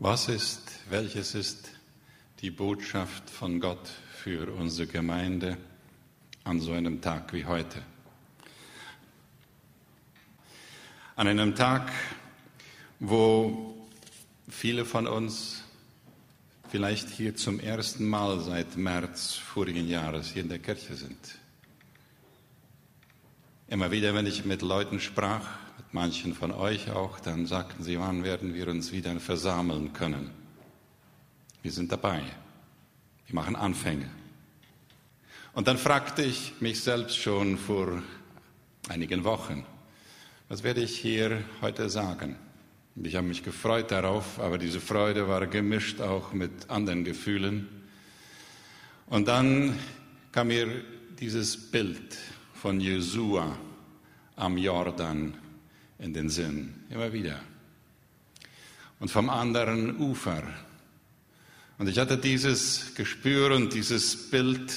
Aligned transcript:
Was 0.00 0.28
ist, 0.28 0.62
welches 0.90 1.34
ist 1.34 1.70
die 2.40 2.52
Botschaft 2.52 3.28
von 3.28 3.58
Gott 3.58 3.90
für 4.22 4.48
unsere 4.54 4.86
Gemeinde 4.86 5.56
an 6.44 6.60
so 6.60 6.70
einem 6.70 7.00
Tag 7.00 7.32
wie 7.32 7.44
heute? 7.44 7.82
An 11.16 11.26
einem 11.26 11.56
Tag, 11.56 11.90
wo 13.00 13.74
viele 14.48 14.84
von 14.84 15.08
uns 15.08 15.64
vielleicht 16.70 17.08
hier 17.08 17.34
zum 17.34 17.58
ersten 17.58 18.06
Mal 18.06 18.38
seit 18.38 18.76
März 18.76 19.34
vorigen 19.34 19.88
Jahres 19.88 20.28
hier 20.28 20.42
in 20.42 20.48
der 20.48 20.60
Kirche 20.60 20.94
sind. 20.94 21.18
Immer 23.70 23.90
wieder, 23.90 24.14
wenn 24.14 24.24
ich 24.24 24.46
mit 24.46 24.62
Leuten 24.62 24.98
sprach, 24.98 25.46
mit 25.76 25.92
manchen 25.92 26.34
von 26.34 26.52
euch 26.52 26.90
auch, 26.90 27.20
dann 27.20 27.44
sagten 27.44 27.82
sie, 27.82 28.00
wann 28.00 28.24
werden 28.24 28.54
wir 28.54 28.66
uns 28.68 28.92
wieder 28.92 29.20
versammeln 29.20 29.92
können? 29.92 30.30
Wir 31.60 31.70
sind 31.70 31.92
dabei. 31.92 32.22
Wir 33.26 33.34
machen 33.34 33.56
Anfänge. 33.56 34.08
Und 35.52 35.68
dann 35.68 35.76
fragte 35.76 36.22
ich 36.22 36.54
mich 36.60 36.80
selbst 36.80 37.18
schon 37.18 37.58
vor 37.58 38.02
einigen 38.88 39.24
Wochen, 39.24 39.66
was 40.48 40.62
werde 40.62 40.80
ich 40.80 40.98
hier 40.98 41.44
heute 41.60 41.90
sagen? 41.90 42.36
Ich 43.02 43.16
habe 43.16 43.26
mich 43.26 43.42
gefreut 43.42 43.90
darauf, 43.90 44.40
aber 44.40 44.56
diese 44.56 44.80
Freude 44.80 45.28
war 45.28 45.46
gemischt 45.46 46.00
auch 46.00 46.32
mit 46.32 46.70
anderen 46.70 47.04
Gefühlen. 47.04 47.68
Und 49.08 49.28
dann 49.28 49.78
kam 50.32 50.48
mir 50.48 50.68
dieses 51.20 51.70
Bild 51.70 52.16
von 52.54 52.80
Jesua 52.80 53.56
am 54.38 54.56
Jordan 54.56 55.34
in 55.98 56.12
den 56.12 56.28
Sinn, 56.28 56.84
immer 56.90 57.12
wieder. 57.12 57.40
Und 59.00 59.10
vom 59.10 59.28
anderen 59.28 59.98
Ufer. 59.98 60.42
Und 61.78 61.88
ich 61.88 61.98
hatte 61.98 62.18
dieses 62.18 62.94
Gespür 62.94 63.54
und 63.54 63.74
dieses 63.74 64.30
Bild, 64.30 64.72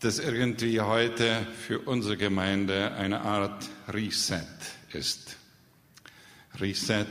das 0.00 0.18
irgendwie 0.18 0.80
heute 0.80 1.46
für 1.66 1.80
unsere 1.80 2.16
Gemeinde 2.16 2.92
eine 2.92 3.22
Art 3.22 3.68
Reset 3.88 4.44
ist. 4.92 5.36
Reset, 6.60 7.06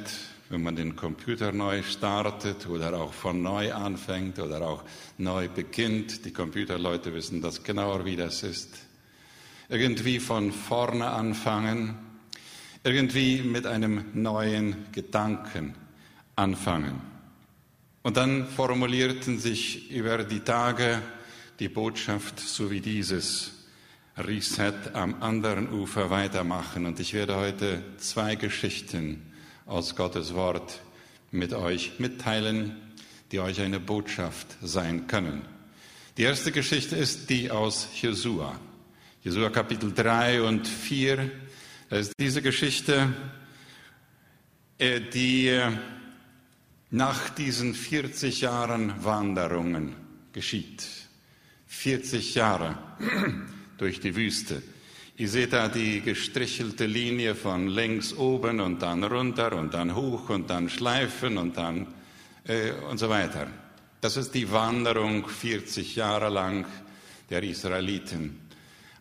wenn 0.49 0.61
man 0.61 0.75
den 0.75 0.95
Computer 0.95 1.51
neu 1.51 1.81
startet 1.81 2.67
oder 2.67 2.93
auch 2.93 3.13
von 3.13 3.41
neu 3.41 3.73
anfängt 3.73 4.37
oder 4.39 4.61
auch 4.61 4.83
neu 5.17 5.47
beginnt. 5.47 6.25
Die 6.25 6.33
Computerleute 6.33 7.13
wissen 7.13 7.41
das 7.41 7.63
genauer, 7.63 8.05
wie 8.05 8.15
das 8.15 8.43
ist 8.43 8.84
irgendwie 9.69 10.19
von 10.19 10.51
vorne 10.51 11.07
anfangen, 11.07 11.97
irgendwie 12.83 13.41
mit 13.41 13.65
einem 13.65 14.05
neuen 14.13 14.75
Gedanken 14.91 15.75
anfangen. 16.35 17.01
Und 18.03 18.17
dann 18.17 18.47
formulierten 18.47 19.39
sich 19.39 19.89
über 19.89 20.23
die 20.23 20.41
Tage 20.41 21.01
die 21.59 21.69
Botschaft 21.69 22.39
so 22.39 22.69
wie 22.69 22.81
dieses 22.81 23.51
Reset 24.17 24.73
am 24.93 25.21
anderen 25.23 25.71
Ufer 25.73 26.09
weitermachen. 26.09 26.85
Und 26.85 26.99
ich 26.99 27.13
werde 27.13 27.35
heute 27.35 27.81
zwei 27.97 28.35
Geschichten 28.35 29.31
aus 29.65 29.95
Gottes 29.95 30.35
Wort 30.35 30.81
mit 31.31 31.53
euch 31.53 31.93
mitteilen, 31.97 32.75
die 33.31 33.39
euch 33.39 33.59
eine 33.59 33.79
Botschaft 33.79 34.47
sein 34.61 35.07
können. 35.07 35.41
Die 36.17 36.23
erste 36.23 36.51
Geschichte 36.51 36.95
ist 36.95 37.29
die 37.29 37.51
aus 37.51 37.89
Jesua. 37.99 38.57
Jesua 39.25 39.49
Kapitel 39.49 39.91
3 39.91 40.43
und 40.43 40.67
4. 40.67 41.31
Das 41.89 42.09
ist 42.09 42.13
diese 42.19 42.43
Geschichte, 42.43 43.11
äh, 44.77 45.01
die 45.01 45.47
äh, 45.47 45.71
nach 46.91 47.29
diesen 47.29 47.73
40 47.73 48.41
Jahren 48.41 49.03
Wanderungen 49.03 49.95
geschieht. 50.31 50.85
40 51.65 52.35
Jahre 52.35 52.77
durch 53.79 53.99
die 53.99 54.15
Wüste. 54.15 54.61
Ihr 55.17 55.29
seht 55.29 55.53
da 55.53 55.69
die 55.69 56.01
gestrichelte 56.01 56.85
Linie 56.85 57.33
von 57.33 57.67
links 57.67 58.13
oben 58.13 58.59
und 58.59 58.83
dann 58.83 59.03
runter 59.03 59.53
und 59.53 59.73
dann 59.73 59.95
hoch 59.95 60.29
und 60.29 60.51
dann 60.51 60.69
schleifen 60.69 61.39
und 61.39 61.57
dann 61.57 61.87
äh, 62.43 62.73
und 62.91 62.99
so 62.99 63.09
weiter. 63.09 63.47
Das 64.01 64.17
ist 64.17 64.35
die 64.35 64.51
Wanderung 64.51 65.27
40 65.27 65.95
Jahre 65.95 66.29
lang 66.29 66.67
der 67.31 67.41
Israeliten 67.41 68.44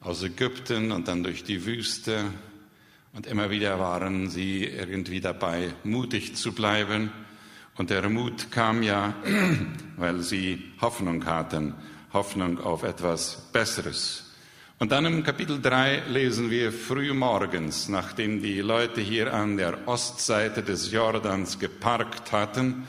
aus 0.05 0.23
Ägypten 0.23 0.93
und 0.93 1.09
dann 1.09 1.23
durch 1.25 1.45
die 1.45 1.65
Wüste. 1.65 2.25
Und 3.15 3.27
immer 3.27 3.51
wieder 3.51 3.81
waren 3.81 4.29
sie 4.29 4.65
irgendwie 4.65 5.21
dabei, 5.21 5.71
mutig 5.83 6.37
zu 6.37 6.53
bleiben. 6.53 7.11
Und 7.77 7.91
der 7.91 8.09
Mut 8.11 8.51
kam 8.51 8.83
ja, 8.83 9.15
weil 9.97 10.21
sie 10.21 10.63
Hoffnung 10.81 11.25
hatten, 11.25 11.75
Hoffnung 12.13 12.61
auf 12.61 12.83
etwas 12.83 13.49
Besseres. 13.53 14.33
Und 14.79 14.93
dann 14.93 15.07
im 15.07 15.23
Kapitel 15.23 15.63
3 15.63 16.03
lesen 16.11 16.51
wir 16.51 16.71
früh 16.71 17.15
morgens, 17.15 17.89
nachdem 17.89 18.43
die 18.43 18.61
Leute 18.61 19.01
hier 19.01 19.33
an 19.33 19.57
der 19.57 19.89
Ostseite 19.89 20.63
des 20.63 20.93
Jordans 20.93 21.59
geparkt 21.59 22.33
hatten, 22.33 22.87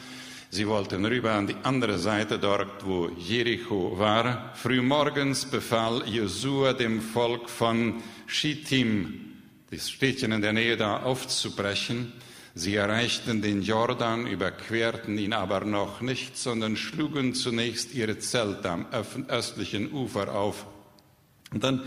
Sie 0.55 0.69
wollten 0.69 1.05
rüber 1.05 1.33
an 1.33 1.47
die 1.47 1.57
andere 1.63 1.99
Seite, 1.99 2.39
dort 2.39 2.85
wo 2.85 3.09
Jericho 3.09 3.99
war. 3.99 4.53
Frühmorgens 4.55 5.43
befahl 5.43 6.07
Josua 6.07 6.71
dem 6.71 7.01
Volk 7.01 7.49
von 7.49 8.01
Schittim, 8.25 9.33
das 9.69 9.89
Städtchen 9.89 10.31
in 10.31 10.41
der 10.41 10.53
Nähe 10.53 10.77
da, 10.77 11.03
aufzubrechen. 11.03 12.13
Sie 12.53 12.75
erreichten 12.75 13.41
den 13.41 13.63
Jordan, 13.63 14.27
überquerten 14.27 15.17
ihn 15.17 15.33
aber 15.33 15.66
noch 15.66 15.99
nicht, 15.99 16.38
sondern 16.38 16.77
schlugen 16.77 17.33
zunächst 17.33 17.93
ihre 17.93 18.19
Zelte 18.19 18.72
am 18.72 18.85
östlichen 19.27 19.91
Ufer 19.91 20.33
auf. 20.33 20.66
Und 21.51 21.66
dann 21.66 21.81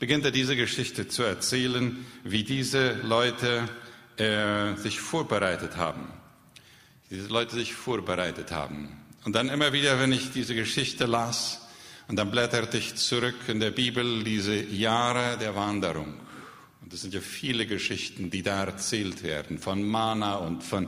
beginnt 0.00 0.24
er 0.24 0.30
diese 0.30 0.56
Geschichte 0.56 1.06
zu 1.06 1.22
erzählen, 1.22 1.98
wie 2.24 2.44
diese 2.44 2.94
Leute 3.02 3.68
äh, 4.16 4.74
sich 4.76 5.00
vorbereitet 5.00 5.76
haben 5.76 6.08
diese 7.10 7.28
Leute 7.28 7.54
sich 7.54 7.74
vorbereitet 7.74 8.50
haben. 8.50 8.88
Und 9.24 9.34
dann 9.34 9.48
immer 9.48 9.72
wieder, 9.72 9.98
wenn 10.00 10.12
ich 10.12 10.30
diese 10.32 10.54
Geschichte 10.54 11.06
las, 11.06 11.60
und 12.08 12.16
dann 12.16 12.30
blätterte 12.30 12.78
ich 12.78 12.94
zurück 12.94 13.34
in 13.48 13.58
der 13.58 13.72
Bibel 13.72 14.22
diese 14.22 14.54
Jahre 14.54 15.36
der 15.38 15.56
Wanderung. 15.56 16.14
Und 16.80 16.92
es 16.92 17.02
sind 17.02 17.12
ja 17.14 17.20
viele 17.20 17.66
Geschichten, 17.66 18.30
die 18.30 18.42
da 18.42 18.62
erzählt 18.62 19.24
werden, 19.24 19.58
von 19.58 19.82
Mana 19.82 20.36
und 20.36 20.62
von, 20.62 20.86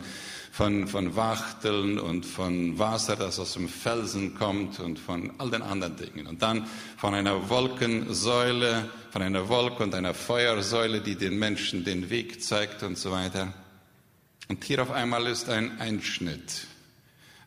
von, 0.53 0.87
von 0.87 1.17
Wachteln 1.17 1.99
und 1.99 2.25
von 2.25 2.79
Wasser, 2.79 3.17
das 3.17 3.41
aus 3.41 3.55
dem 3.55 3.69
Felsen 3.69 4.37
kommt 4.37 4.79
und 4.79 5.01
von 5.01 5.33
all 5.39 5.51
den 5.51 5.63
anderen 5.63 5.97
Dingen. 5.97 6.29
Und 6.29 6.43
dann 6.43 6.69
von 6.97 7.15
einer 7.15 7.49
Wolkensäule, 7.49 8.89
von 9.11 9.23
einer 9.23 9.49
Wolke 9.49 9.83
und 9.83 9.95
einer 9.97 10.15
Feuersäule, 10.15 11.01
die 11.01 11.17
den 11.17 11.37
Menschen 11.37 11.83
den 11.83 12.11
Weg 12.11 12.45
zeigt 12.45 12.85
und 12.85 12.97
so 12.97 13.11
weiter. 13.11 13.53
Und 14.49 14.65
hier 14.65 14.83
auf 14.83 14.91
einmal 14.91 15.27
ist 15.27 15.49
ein 15.49 15.79
Einschnitt. 15.79 16.67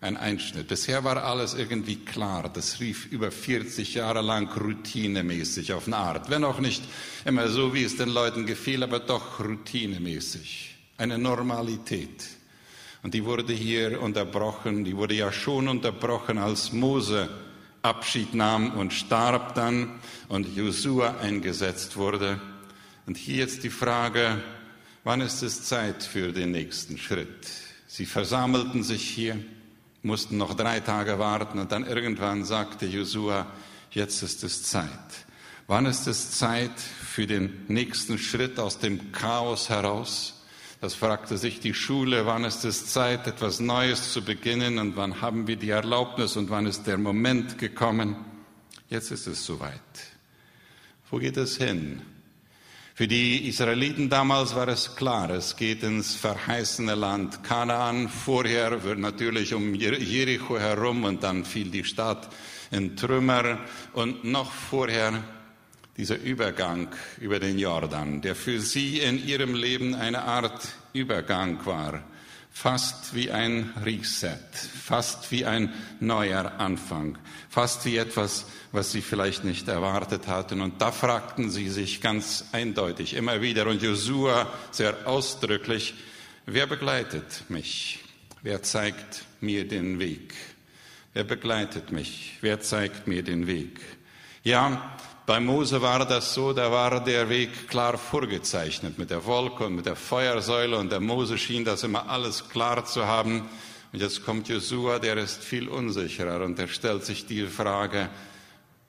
Ein 0.02 0.18
Einschnitt. 0.18 0.68
Bisher 0.68 1.04
war 1.04 1.24
alles 1.24 1.54
irgendwie 1.54 1.98
klar. 1.98 2.50
Das 2.52 2.80
rief 2.80 3.06
über 3.12 3.32
40 3.32 3.96
Jahre 3.96 4.22
lang 4.22 4.52
routinemäßig 4.52 5.74
auf 5.74 5.88
eine 5.88 5.98
Art. 5.98 6.30
Wenn 6.30 6.44
auch 6.44 6.60
nicht 6.60 6.84
immer 7.26 7.48
so, 7.50 7.74
wie 7.74 7.84
es 7.84 7.98
den 7.98 8.10
Leuten 8.10 8.46
gefiel, 8.46 8.84
aber 8.84 9.00
doch 9.00 9.40
routinemäßig. 9.40 10.76
Eine 10.98 11.18
Normalität. 11.18 12.26
Und 13.04 13.14
die 13.14 13.26
wurde 13.26 13.54
hier 13.54 14.02
unterbrochen. 14.02 14.84
Die 14.84 14.96
wurde 14.96 15.16
ja 15.16 15.32
schon 15.32 15.68
unterbrochen, 15.68 16.38
als 16.38 16.72
Mose 16.72 17.30
Abschied 17.82 18.36
nahm 18.36 18.72
und 18.72 18.94
starb 18.94 19.56
dann 19.56 20.00
und 20.30 20.56
Josua 20.56 21.18
eingesetzt 21.18 21.98
wurde. 21.98 22.40
Und 23.08 23.18
hier 23.18 23.38
jetzt 23.38 23.64
die 23.64 23.72
Frage, 23.72 24.42
wann 25.04 25.22
ist 25.22 25.42
es 25.44 25.64
Zeit 25.64 26.04
für 26.04 26.32
den 26.32 26.52
nächsten 26.52 26.98
Schritt? 26.98 27.50
Sie 27.88 28.06
versammelten 28.06 28.84
sich 28.84 29.04
hier, 29.10 29.38
mussten 30.04 30.38
noch 30.38 30.54
drei 30.56 30.80
Tage 30.80 31.20
warten 31.20 31.60
und 31.60 31.72
dann 31.72 31.86
irgendwann 31.86 32.46
sagte 32.46 32.86
Josua, 32.86 33.48
jetzt 33.92 34.24
ist 34.24 34.44
es 34.44 34.64
Zeit. 34.64 34.90
Wann 35.68 35.86
ist 35.86 36.08
es 36.08 36.32
Zeit 36.32 36.80
für 36.80 37.28
den 37.28 37.66
nächsten 37.68 38.18
Schritt 38.18 38.60
aus 38.60 38.80
dem 38.80 39.12
Chaos 39.12 39.70
heraus? 39.70 40.42
Das 40.82 40.96
fragte 40.96 41.38
sich 41.38 41.60
die 41.60 41.76
Schule, 41.76 42.26
wann 42.26 42.44
ist 42.44 42.66
es 42.66 42.88
Zeit, 42.88 43.28
etwas 43.28 43.60
Neues 43.60 44.14
zu 44.14 44.24
beginnen 44.24 44.80
und 44.80 44.96
wann 44.96 45.22
haben 45.22 45.46
wir 45.48 45.56
die 45.56 45.70
Erlaubnis 45.70 46.36
und 46.38 46.50
wann 46.50 46.66
ist 46.66 46.88
der 46.88 46.98
Moment 46.98 47.60
gekommen? 47.60 48.16
Jetzt 48.90 49.12
ist 49.12 49.28
es 49.28 49.46
soweit. 49.46 49.80
Wo 51.10 51.18
geht 51.18 51.38
es 51.38 51.58
hin? 51.58 52.02
Für 52.94 53.08
die 53.08 53.48
Israeliten 53.48 54.10
damals 54.10 54.54
war 54.54 54.68
es 54.68 54.96
klar, 54.96 55.30
es 55.30 55.56
geht 55.56 55.82
ins 55.82 56.14
verheißene 56.14 56.94
Land 56.94 57.44
Kanaan. 57.44 58.10
Vorher 58.10 58.84
wird 58.84 59.00
natürlich 59.00 59.54
um 59.54 59.74
Jericho 59.74 60.60
herum 60.60 61.06
und 61.06 61.24
dann 61.24 61.46
fiel 61.46 61.70
die 61.70 61.86
Stadt 61.86 62.30
in 62.70 62.98
Trümmer. 62.98 63.60
Und 63.94 64.26
noch 64.26 64.52
vorher 64.52 65.24
dieser 65.96 66.20
Übergang 66.20 66.90
über 67.20 67.40
den 67.40 67.58
Jordan, 67.58 68.22
der 68.22 68.36
für 68.36 68.60
sie 68.60 69.00
in 69.00 69.26
ihrem 69.26 69.56
Leben 69.56 69.96
eine 69.96 70.24
Art 70.24 70.68
Übergang 70.94 71.66
war 71.66 72.04
fast 72.52 73.16
wie 73.16 73.32
ein 73.32 73.74
Reset, 73.84 74.38
fast 74.54 75.32
wie 75.32 75.46
ein 75.46 75.74
neuer 76.00 76.60
Anfang, 76.60 77.18
fast 77.50 77.86
wie 77.86 77.98
etwas, 77.98 78.46
was 78.72 78.92
sie 78.92 79.02
vielleicht 79.02 79.44
nicht 79.44 79.68
erwartet 79.68 80.28
hatten. 80.28 80.62
Und 80.62 80.82
da 80.82 80.92
fragten 80.92 81.50
sie 81.50 81.70
sich 81.70 82.02
ganz 82.02 82.46
eindeutig 82.52 83.16
immer 83.16 83.42
wieder 83.42 83.68
und 83.68 83.82
Josua 83.82 84.52
sehr 84.72 85.08
ausdrücklich, 85.08 85.96
wer 86.46 86.68
begleitet 86.68 87.50
mich? 87.50 88.00
Wer 88.44 88.64
zeigt 88.64 89.24
mir 89.40 89.68
den 89.68 90.00
Weg? 90.00 90.34
Wer 91.14 91.24
begleitet 91.24 91.92
mich? 91.92 92.38
Wer 92.42 92.62
zeigt 92.62 93.08
mir 93.08 93.24
den 93.24 93.48
Weg? 93.48 93.80
Ja, 94.44 94.98
bei 95.32 95.40
Mose 95.40 95.82
war 95.82 96.06
das 96.06 96.34
so, 96.34 96.52
da 96.52 96.74
war 96.74 97.02
der 97.02 97.30
Weg 97.30 97.70
klar 97.70 97.98
vorgezeichnet 97.98 98.98
mit 98.98 99.12
der 99.12 99.26
Wolke 99.26 99.66
und 99.66 99.76
mit 99.78 99.86
der 99.86 99.96
Feuersäule 99.96 100.78
und 100.78 100.92
der 100.92 101.00
Mose 101.00 101.38
schien 101.38 101.64
das 101.64 101.86
immer 101.86 102.10
alles 102.10 102.50
klar 102.50 102.84
zu 102.84 103.06
haben. 103.06 103.48
Und 103.94 104.02
jetzt 104.02 104.26
kommt 104.26 104.50
Josua, 104.50 105.00
der 105.00 105.16
ist 105.16 105.42
viel 105.42 105.70
unsicherer 105.70 106.44
und 106.44 106.60
er 106.60 106.68
stellt 106.68 107.06
sich 107.06 107.28
die 107.28 107.46
Frage, 107.46 108.10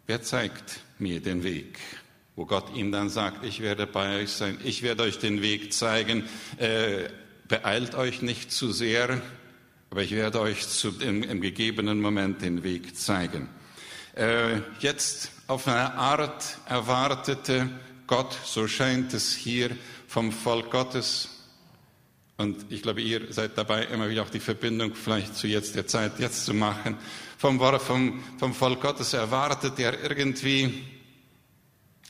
wer 0.09 0.21
zeigt 0.23 0.81
mir 0.99 1.21
den 1.21 1.44
Weg? 1.44 1.79
Wo 2.35 2.44
Gott 2.44 2.75
ihm 2.75 2.91
dann 2.91 3.09
sagt, 3.09 3.44
ich 3.44 3.61
werde 3.61 3.87
bei 3.87 4.23
euch 4.23 4.31
sein, 4.31 4.59
ich 4.65 4.83
werde 4.83 5.05
euch 5.05 5.21
den 5.21 5.43
Weg 5.43 5.73
zeigen, 5.73 6.25
äh, 6.56 7.05
beeilt 7.47 7.94
euch 7.94 8.21
nicht 8.21 8.50
zu 8.50 8.73
sehr, 8.73 9.23
aber 9.91 10.03
ich 10.03 10.11
werde 10.11 10.41
euch 10.41 10.67
zu, 10.67 10.93
im, 10.99 11.23
im 11.23 11.41
gegebenen 11.41 12.00
Moment 12.00 12.43
den 12.43 12.65
Weg 12.65 12.97
zeigen. 12.97 13.49
Äh, 14.14 14.61
jetzt 14.81 15.31
auf 15.47 15.67
eine 15.67 15.94
Art 15.94 16.59
erwartete 16.67 17.70
Gott, 18.06 18.37
so 18.44 18.69
scheint 18.69 19.14
es 19.14 19.35
hier 19.35 19.70
vom 20.06 20.32
Volk 20.32 20.70
Gottes. 20.70 21.31
Und 22.37 22.67
ich 22.70 22.82
glaube, 22.82 23.00
ihr 23.00 23.32
seid 23.32 23.56
dabei, 23.56 23.85
immer 23.85 24.11
wieder 24.11 24.23
auch 24.23 24.31
die 24.31 24.41
Verbindung 24.41 24.94
vielleicht 24.94 25.35
zu 25.35 25.47
jetzt 25.47 25.76
der 25.76 25.87
Zeit 25.87 26.19
jetzt 26.19 26.44
zu 26.44 26.53
machen. 26.53 26.99
Vom, 27.38 27.59
vom, 27.59 28.23
vom 28.38 28.55
Volk 28.55 28.82
Gottes 28.82 29.14
erwartet 29.14 29.79
er 29.79 30.03
irgendwie 30.03 30.85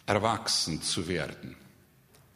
erwachsen 0.06 0.82
zu 0.82 1.06
werden. 1.06 1.56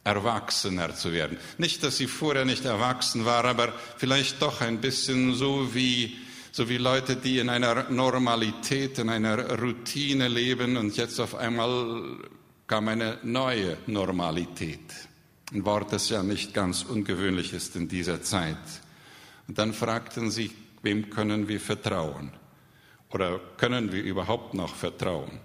Erwachsener 0.05 0.95
zu 0.95 1.11
werden. 1.11 1.37
Nicht, 1.57 1.83
dass 1.83 1.97
sie 1.97 2.07
vorher 2.07 2.45
nicht 2.45 2.63
erwachsen 2.63 3.25
war, 3.25 3.43
aber 3.43 3.73
vielleicht 3.97 4.41
doch 4.41 4.61
ein 4.61 4.79
bisschen 4.79 5.35
so 5.35 5.75
wie 5.75 6.17
so 6.51 6.69
wie 6.69 6.77
Leute, 6.77 7.15
die 7.15 7.39
in 7.39 7.49
einer 7.49 7.89
Normalität, 7.89 8.99
in 8.99 9.09
einer 9.09 9.59
Routine 9.59 10.27
leben 10.27 10.77
und 10.77 10.95
jetzt 10.97 11.19
auf 11.19 11.35
einmal 11.35 12.17
kam 12.67 12.87
eine 12.87 13.17
neue 13.23 13.77
Normalität. 13.87 14.79
Ein 15.53 15.65
Wort, 15.65 15.93
das 15.93 16.09
ja 16.09 16.23
nicht 16.23 16.53
ganz 16.53 16.83
ungewöhnlich 16.83 17.53
ist 17.53 17.75
in 17.75 17.87
dieser 17.87 18.21
Zeit. 18.21 18.57
Und 19.47 19.57
dann 19.57 19.73
fragten 19.73 20.29
sie, 20.29 20.51
wem 20.81 21.09
können 21.09 21.47
wir 21.47 21.61
vertrauen? 21.61 22.31
Oder 23.11 23.39
können 23.55 23.93
wir 23.93 24.03
überhaupt 24.03 24.53
noch 24.53 24.75
vertrauen? 24.75 25.39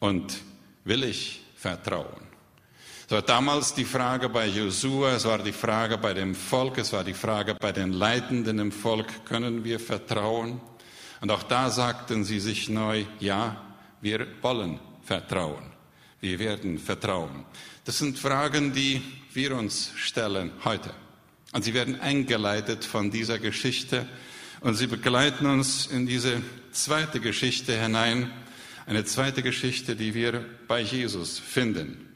Und 0.00 0.42
will 0.84 1.04
ich 1.04 1.42
vertrauen? 1.56 2.33
Es 3.06 3.10
war 3.10 3.20
damals 3.20 3.74
die 3.74 3.84
Frage 3.84 4.30
bei 4.30 4.46
Josua, 4.46 5.12
es 5.12 5.26
war 5.26 5.38
die 5.38 5.52
Frage 5.52 5.98
bei 5.98 6.14
dem 6.14 6.34
Volk, 6.34 6.78
es 6.78 6.90
war 6.94 7.04
die 7.04 7.12
Frage 7.12 7.54
bei 7.54 7.70
den 7.70 7.92
Leitenden 7.92 8.58
im 8.58 8.72
Volk, 8.72 9.26
können 9.26 9.62
wir 9.62 9.78
vertrauen? 9.78 10.58
Und 11.20 11.30
auch 11.30 11.42
da 11.42 11.68
sagten 11.68 12.24
sie 12.24 12.40
sich 12.40 12.70
neu, 12.70 13.04
ja, 13.20 13.60
wir 14.00 14.26
wollen 14.40 14.80
vertrauen. 15.02 15.70
Wir 16.22 16.38
werden 16.38 16.78
vertrauen. 16.78 17.44
Das 17.84 17.98
sind 17.98 18.18
Fragen, 18.18 18.72
die 18.72 19.02
wir 19.34 19.54
uns 19.54 19.92
stellen 19.96 20.52
heute. 20.64 20.94
Und 21.52 21.62
sie 21.62 21.74
werden 21.74 22.00
eingeleitet 22.00 22.86
von 22.86 23.10
dieser 23.10 23.38
Geschichte 23.38 24.08
und 24.60 24.76
sie 24.76 24.86
begleiten 24.86 25.44
uns 25.44 25.86
in 25.86 26.06
diese 26.06 26.40
zweite 26.72 27.20
Geschichte 27.20 27.78
hinein, 27.78 28.30
eine 28.86 29.04
zweite 29.04 29.42
Geschichte, 29.42 29.94
die 29.94 30.14
wir 30.14 30.46
bei 30.68 30.80
Jesus 30.80 31.38
finden. 31.38 32.13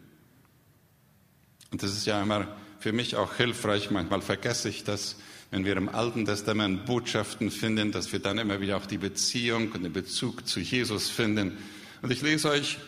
Und 1.71 1.83
das 1.83 1.93
ist 1.93 2.07
ja 2.07 2.23
immer 2.23 2.49
für 2.79 2.93
mich 2.93 3.17
auch 3.17 3.35
hilfreich. 3.35 3.91
Manchmal 3.91 4.23
vergesse 4.23 4.69
ich 4.69 4.85
das, 4.85 5.17
wenn 5.51 5.65
wir 5.65 5.77
im 5.77 5.89
Alten 5.89 6.25
Testament 6.25 6.87
Botschaften 6.87 7.51
finden, 7.51 7.93
dass 7.93 8.13
wir 8.13 8.19
dann 8.19 8.39
immer 8.39 8.61
wieder 8.61 8.77
auch 8.77 8.87
die 8.87 8.99
Beziehung 8.99 9.73
und 9.73 9.83
den 9.83 9.93
Bezug 9.93 10.47
zu 10.47 10.61
Jesus 10.61 11.11
finden. 11.11 11.57
Und 12.03 12.11
ich 12.13 12.23
lese 12.23 12.51
euch 12.51 12.79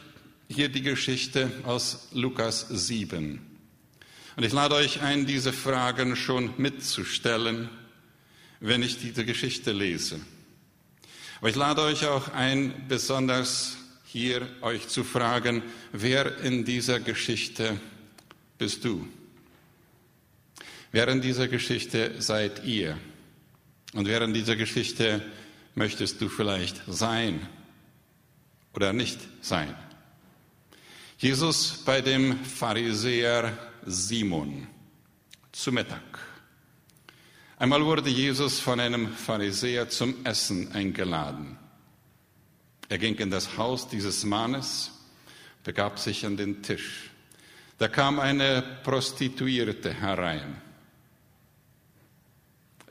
hier 0.49 0.69
die 0.69 0.83
Geschichte 0.83 1.51
aus 1.65 2.09
Lukas 2.13 2.67
7. 2.69 3.41
Und 4.37 4.45
ich 4.45 4.53
lade 4.53 4.75
euch 4.75 5.03
ein, 5.03 5.27
diese 5.27 5.53
Fragen 5.53 6.17
schon 6.17 6.51
mitzustellen, 6.57 7.69
wenn 8.61 8.83
ich 8.83 8.99
diese 8.99 9.25
Geschichte 9.25 9.73
lese. 9.73 10.21
Aber 11.41 11.49
ich 11.49 11.57
lade 11.57 11.83
euch 11.83 12.07
auch 12.07 12.33
ein, 12.33 12.75
besonders 12.89 13.77
hier 14.05 14.47
euch 14.61 14.89
zu 14.89 15.05
fragen, 15.05 15.63
wer 15.93 16.39
in 16.41 16.65
dieser 16.65 17.01
Geschichte 17.01 17.81
bist 18.61 18.85
du. 18.85 19.09
Während 20.93 21.25
dieser 21.25 21.49
Geschichte 21.49 22.21
seid 22.21 22.63
ihr. 22.65 22.99
Und 23.95 24.07
während 24.07 24.37
dieser 24.37 24.55
Geschichte 24.55 25.23
möchtest 25.75 26.21
du 26.21 26.29
vielleicht 26.29 26.83
sein 26.87 27.49
oder 28.75 28.93
nicht 28.93 29.19
sein. 29.41 29.75
Jesus 31.17 31.83
bei 31.87 32.03
dem 32.03 32.45
Pharisäer 32.45 33.57
Simon 33.87 34.67
zu 35.53 35.73
Mittag. 35.73 36.19
Einmal 37.57 37.83
wurde 37.85 38.11
Jesus 38.11 38.61
von 38.61 38.79
einem 38.79 39.11
Pharisäer 39.15 39.89
zum 39.89 40.27
Essen 40.27 40.73
eingeladen. 40.73 41.59
Er 42.91 42.99
ging 42.99 43.15
in 43.17 43.31
das 43.31 43.57
Haus 43.57 43.89
dieses 43.89 44.25
Mannes, 44.25 44.91
begab 45.65 45.99
sich 45.99 46.27
an 46.27 46.37
den 46.37 46.63
Tisch. 46.63 47.10
Da 47.81 47.89
kam 47.89 48.21
eine 48.21 48.63
Prostituierte 48.83 49.95
herein. 49.95 50.61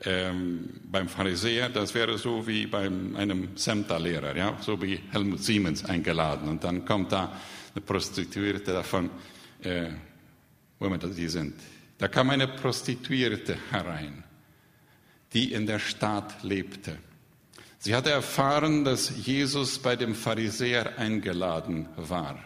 Ähm, 0.02 0.80
beim 0.82 1.08
Pharisäer, 1.08 1.68
das 1.68 1.94
wäre 1.94 2.18
so 2.18 2.44
wie 2.44 2.66
bei 2.66 2.86
einem 2.86 3.56
Semta-Lehrer, 3.56 4.36
ja? 4.36 4.58
so 4.60 4.82
wie 4.82 4.98
Helmut 5.12 5.44
Siemens 5.44 5.84
eingeladen. 5.84 6.48
Und 6.48 6.64
dann 6.64 6.84
kommt 6.84 7.12
da 7.12 7.40
eine 7.72 7.82
Prostituierte 7.82 8.72
davon, 8.72 9.10
äh, 9.62 9.90
wo 10.80 10.86
immer 10.86 10.98
die 10.98 11.28
sind. 11.28 11.54
Da 11.96 12.08
kam 12.08 12.30
eine 12.30 12.48
Prostituierte 12.48 13.56
herein, 13.70 14.24
die 15.32 15.52
in 15.52 15.66
der 15.66 15.78
Stadt 15.78 16.42
lebte. 16.42 16.98
Sie 17.78 17.94
hatte 17.94 18.10
erfahren, 18.10 18.84
dass 18.84 19.24
Jesus 19.24 19.78
bei 19.78 19.94
dem 19.94 20.16
Pharisäer 20.16 20.98
eingeladen 20.98 21.88
war. 21.94 22.42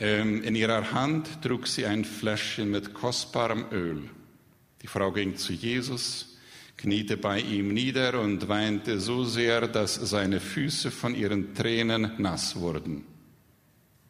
Ähm, 0.00 0.44
in 0.44 0.54
ihrer 0.54 0.92
Hand 0.92 1.42
trug 1.42 1.66
sie 1.66 1.84
ein 1.84 2.04
Fläschchen 2.04 2.70
mit 2.70 2.94
kostbarem 2.94 3.66
Öl. 3.72 4.08
Die 4.80 4.86
Frau 4.86 5.10
ging 5.10 5.36
zu 5.36 5.52
Jesus, 5.52 6.36
kniete 6.76 7.16
bei 7.16 7.40
ihm 7.40 7.74
nieder 7.74 8.20
und 8.20 8.46
weinte 8.48 9.00
so 9.00 9.24
sehr, 9.24 9.66
dass 9.66 9.96
seine 9.96 10.38
Füße 10.38 10.92
von 10.92 11.16
ihren 11.16 11.52
Tränen 11.52 12.12
nass 12.18 12.54
wurden. 12.54 13.04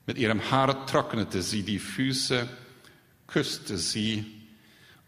Mit 0.07 0.18
ihrem 0.18 0.50
Haar 0.50 0.87
trocknete 0.87 1.40
sie 1.40 1.62
die 1.62 1.78
Füße, 1.78 2.47
küsste 3.26 3.78
sie 3.78 4.26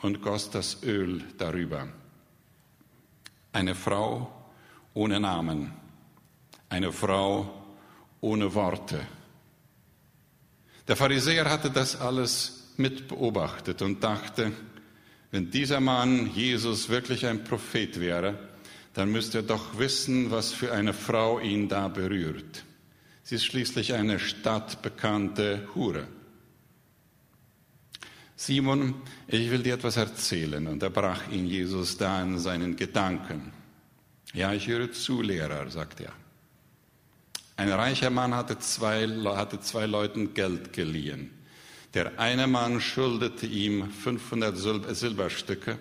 und 0.01 0.23
goss 0.23 0.51
das 0.51 0.83
Öl 0.83 1.23
darüber. 1.37 1.89
Eine 3.53 3.75
Frau 3.75 4.33
ohne 4.95 5.21
Namen, 5.21 5.73
eine 6.71 6.91
Frau 6.91 7.65
ohne 8.23 8.55
Worte 8.55 9.07
der 10.91 10.97
Pharisäer 10.97 11.49
hatte 11.49 11.71
das 11.71 12.01
alles 12.01 12.65
mit 12.77 13.07
beobachtet 13.07 13.81
und 13.81 14.03
dachte, 14.03 14.51
wenn 15.31 15.49
dieser 15.49 15.79
Mann 15.79 16.35
Jesus 16.35 16.89
wirklich 16.89 17.27
ein 17.27 17.45
Prophet 17.45 18.01
wäre, 18.01 18.37
dann 18.95 19.13
müsste 19.13 19.39
er 19.39 19.45
doch 19.45 19.79
wissen, 19.79 20.33
was 20.33 20.53
für 20.53 20.73
eine 20.73 20.93
Frau 20.93 21.39
ihn 21.39 21.69
da 21.69 21.87
berührt. 21.87 22.65
Sie 23.23 23.37
ist 23.37 23.45
schließlich 23.45 23.95
eine 23.95 24.19
stadtbekannte 24.19 25.69
Hure. 25.77 26.09
Simon, 28.35 28.97
ich 29.29 29.49
will 29.49 29.63
dir 29.63 29.75
etwas 29.75 29.97
erzählen. 29.97 30.67
Und 30.67 30.83
er 30.83 30.91
brach 30.91 31.31
ihn 31.31 31.47
Jesus 31.47 31.99
da 31.99 32.21
in 32.21 32.41
seinen 32.41 32.75
Gedanken. 32.75 33.53
Ja, 34.35 34.53
ich 34.53 34.67
höre 34.67 34.91
zu, 34.91 35.23
Lehrer, 35.23 35.71
sagt 35.71 36.01
er. 36.01 36.13
Ein 37.61 37.71
reicher 37.71 38.09
Mann 38.09 38.35
hatte 38.35 38.59
zwei, 38.59 39.07
hatte 39.07 39.61
zwei 39.61 39.85
Leuten 39.85 40.33
Geld 40.33 40.73
geliehen. 40.73 41.31
Der 41.93 42.19
eine 42.19 42.47
Mann 42.47 42.81
schuldete 42.81 43.45
ihm 43.45 43.91
500 43.91 44.57
Silberstücke, 44.57 45.79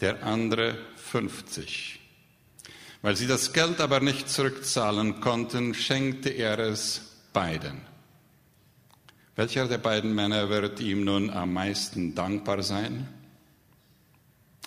der 0.00 0.26
andere 0.26 0.76
50. 0.96 2.00
Weil 3.02 3.14
sie 3.14 3.28
das 3.28 3.52
Geld 3.52 3.80
aber 3.80 4.00
nicht 4.00 4.28
zurückzahlen 4.28 5.20
konnten, 5.20 5.74
schenkte 5.74 6.28
er 6.28 6.58
es 6.58 7.18
beiden. 7.32 7.82
Welcher 9.36 9.68
der 9.68 9.78
beiden 9.78 10.16
Männer 10.16 10.48
wird 10.48 10.80
ihm 10.80 11.04
nun 11.04 11.30
am 11.30 11.52
meisten 11.52 12.16
dankbar 12.16 12.64
sein? 12.64 13.06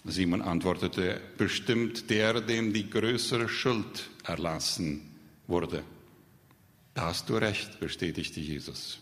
Simon 0.06 0.42
antwortete, 0.42 1.20
bestimmt 1.38 2.10
der, 2.10 2.40
dem 2.40 2.72
die 2.72 2.90
größere 2.90 3.50
Schuld 3.50 4.10
erlassen 4.24 5.02
wurde. 5.48 5.84
Da 6.96 7.08
hast 7.08 7.30
du 7.30 7.36
recht, 7.36 7.80
bestätigte 7.82 8.40
Jesus. 8.40 9.00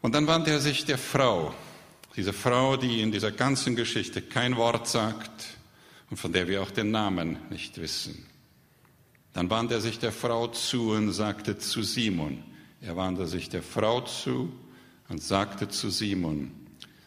Und 0.00 0.14
dann 0.14 0.26
wandte 0.28 0.52
er 0.52 0.60
sich 0.60 0.84
der 0.84 0.96
Frau, 0.96 1.52
diese 2.16 2.32
Frau, 2.32 2.76
die 2.76 3.00
in 3.00 3.10
dieser 3.10 3.32
ganzen 3.32 3.74
Geschichte 3.74 4.22
kein 4.22 4.56
Wort 4.56 4.86
sagt 4.86 5.58
und 6.10 6.16
von 6.16 6.32
der 6.32 6.46
wir 6.46 6.62
auch 6.62 6.70
den 6.70 6.92
Namen 6.92 7.38
nicht 7.50 7.80
wissen. 7.80 8.24
Dann 9.32 9.50
wandte 9.50 9.74
er 9.74 9.80
sich 9.80 9.98
der 9.98 10.12
Frau 10.12 10.46
zu 10.46 10.92
und 10.92 11.12
sagte 11.12 11.58
zu 11.58 11.82
Simon, 11.82 12.44
er 12.80 12.96
wandte 12.96 13.26
sich 13.26 13.48
der 13.48 13.62
Frau 13.62 14.02
zu 14.02 14.52
und 15.08 15.22
sagte 15.22 15.68
zu 15.68 15.90
Simon, 15.90 16.52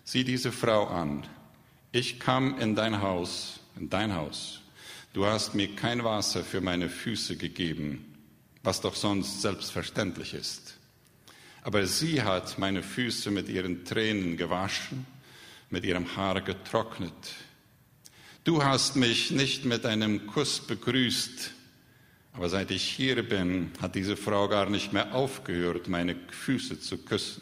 sieh 0.03 0.25
diese 0.25 0.51
Frau 0.51 0.87
an, 0.87 1.25
ich 1.93 2.19
kam 2.19 2.59
in 2.59 2.75
dein 2.75 3.01
Haus, 3.01 3.61
in 3.77 3.89
dein 3.89 4.13
Haus. 4.13 4.59
Du 5.13 5.25
hast 5.25 5.55
mir 5.55 5.73
kein 5.73 6.03
Wasser 6.03 6.43
für 6.43 6.59
meine 6.59 6.89
Füße 6.89 7.37
gegeben, 7.37 8.14
was 8.65 8.81
doch 8.81 8.95
sonst 8.95 9.41
selbstverständlich 9.41 10.33
ist. 10.33 10.75
Aber 11.61 11.85
sie 11.85 12.23
hat 12.23 12.57
meine 12.57 12.83
Füße 12.83 13.31
mit 13.31 13.47
ihren 13.47 13.85
Tränen 13.85 14.37
gewaschen, 14.37 15.05
mit 15.69 15.85
ihrem 15.85 16.15
Haar 16.15 16.41
getrocknet. 16.41 17.13
Du 18.43 18.63
hast 18.63 18.95
mich 18.95 19.31
nicht 19.31 19.65
mit 19.65 19.85
einem 19.85 20.27
Kuss 20.27 20.59
begrüßt, 20.59 21.51
aber 22.33 22.49
seit 22.49 22.71
ich 22.71 22.83
hier 22.83 23.27
bin, 23.27 23.71
hat 23.81 23.95
diese 23.95 24.17
Frau 24.17 24.47
gar 24.47 24.69
nicht 24.69 24.93
mehr 24.93 25.13
aufgehört, 25.15 25.87
meine 25.87 26.15
Füße 26.29 26.79
zu 26.79 26.97
küssen. 26.97 27.41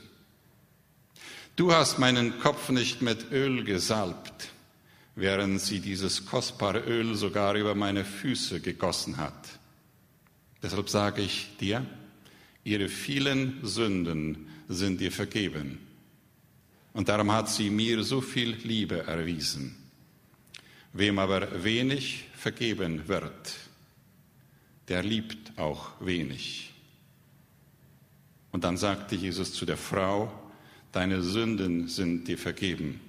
Du 1.56 1.74
hast 1.74 2.00
meinen 2.00 2.39
Kopf 2.39 2.70
nicht 2.70 3.01
mit 3.01 3.32
Öl 3.32 3.63
gesalbt, 3.63 4.50
während 5.15 5.62
sie 5.62 5.80
dieses 5.80 6.25
kostbare 6.25 6.80
Öl 6.80 7.15
sogar 7.15 7.56
über 7.56 7.75
meine 7.75 8.03
Füße 8.03 8.60
gegossen 8.60 9.18
hat. 9.18 9.60
Deshalb 10.63 10.89
sage 10.89 11.22
ich 11.22 11.50
dir, 11.60 11.86
ihre 12.63 12.88
vielen 12.88 13.60
Sünden 13.63 14.48
sind 14.70 15.01
dir 15.01 15.12
vergeben. 15.12 15.77
Und 16.93 17.10
darum 17.10 17.32
hat 17.34 17.50
sie 17.50 17.70
mir 17.70 18.03
so 18.03 18.22
viel 18.22 18.51
Liebe 18.63 19.05
erwiesen. 19.05 19.75
Wem 20.93 21.20
aber 21.20 21.63
wenig 21.63 22.25
vergeben 22.36 23.08
wird, 23.08 23.55
der 24.88 25.03
liebt 25.03 25.58
auch 25.60 26.00
wenig. 26.00 26.72
Und 28.51 28.63
dann 28.63 28.77
sagte 28.77 29.15
Jesus 29.15 29.53
zu 29.53 29.65
der 29.65 29.77
Frau, 29.77 30.32
deine 30.91 31.24
Sünden 31.24 31.88
sind 31.88 32.27
dir 32.27 32.38
vergeben. 32.38 33.01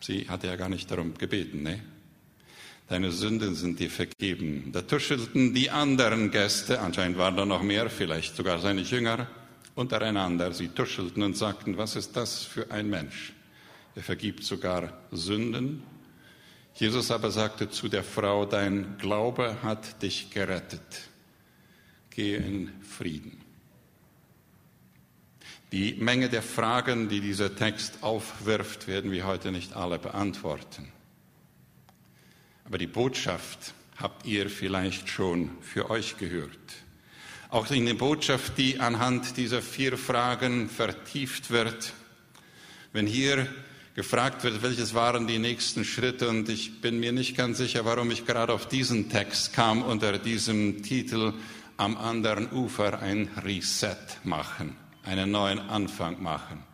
Sie 0.00 0.28
hatte 0.28 0.46
ja 0.46 0.56
gar 0.56 0.68
nicht 0.68 0.90
darum 0.90 1.14
gebeten, 1.14 1.62
ne? 1.62 1.80
Deine 2.90 3.12
Sünden 3.12 3.54
sind 3.54 3.78
dir 3.78 3.88
vergeben. 3.88 4.72
Da 4.72 4.82
tuschelten 4.82 5.54
die 5.54 5.70
anderen 5.70 6.32
Gäste, 6.32 6.80
anscheinend 6.80 7.18
waren 7.18 7.36
da 7.36 7.46
noch 7.46 7.62
mehr, 7.62 7.88
vielleicht 7.88 8.34
sogar 8.34 8.58
seine 8.58 8.80
Jünger, 8.80 9.28
untereinander. 9.76 10.52
Sie 10.52 10.66
tuschelten 10.66 11.22
und 11.22 11.36
sagten, 11.36 11.76
was 11.76 11.94
ist 11.94 12.16
das 12.16 12.42
für 12.42 12.68
ein 12.72 12.90
Mensch? 12.90 13.32
Er 13.94 14.02
vergibt 14.02 14.42
sogar 14.42 14.92
Sünden. 15.12 15.84
Jesus 16.74 17.12
aber 17.12 17.30
sagte 17.30 17.70
zu 17.70 17.88
der 17.88 18.02
Frau, 18.02 18.44
dein 18.44 18.98
Glaube 18.98 19.62
hat 19.62 20.02
dich 20.02 20.30
gerettet. 20.30 20.82
Gehe 22.10 22.38
in 22.38 22.72
Frieden. 22.82 23.40
Die 25.70 25.94
Menge 25.94 26.28
der 26.28 26.42
Fragen, 26.42 27.08
die 27.08 27.20
dieser 27.20 27.54
Text 27.54 28.02
aufwirft, 28.02 28.88
werden 28.88 29.12
wir 29.12 29.28
heute 29.28 29.52
nicht 29.52 29.76
alle 29.76 30.00
beantworten. 30.00 30.90
Aber 32.70 32.78
die 32.78 32.86
Botschaft 32.86 33.74
habt 33.98 34.24
ihr 34.24 34.48
vielleicht 34.48 35.08
schon 35.08 35.50
für 35.60 35.90
euch 35.90 36.16
gehört. 36.18 36.56
Auch 37.48 37.68
in 37.72 37.84
der 37.84 37.94
Botschaft, 37.94 38.56
die 38.58 38.78
anhand 38.78 39.36
dieser 39.36 39.60
vier 39.60 39.98
Fragen 39.98 40.70
vertieft 40.70 41.50
wird, 41.50 41.92
wenn 42.92 43.08
hier 43.08 43.48
gefragt 43.96 44.44
wird, 44.44 44.62
welches 44.62 44.94
waren 44.94 45.26
die 45.26 45.40
nächsten 45.40 45.84
Schritte, 45.84 46.28
und 46.28 46.48
ich 46.48 46.80
bin 46.80 47.00
mir 47.00 47.10
nicht 47.10 47.36
ganz 47.36 47.58
sicher, 47.58 47.84
warum 47.84 48.12
ich 48.12 48.24
gerade 48.24 48.52
auf 48.52 48.68
diesen 48.68 49.10
Text 49.10 49.52
kam 49.52 49.82
unter 49.82 50.16
diesem 50.18 50.84
Titel 50.84 51.34
Am 51.76 51.96
anderen 51.96 52.52
Ufer 52.52 53.00
ein 53.00 53.28
Reset 53.44 53.96
machen 54.22 54.76
einen 55.04 55.30
neuen 55.30 55.58
Anfang 55.58 56.22
machen. 56.22 56.69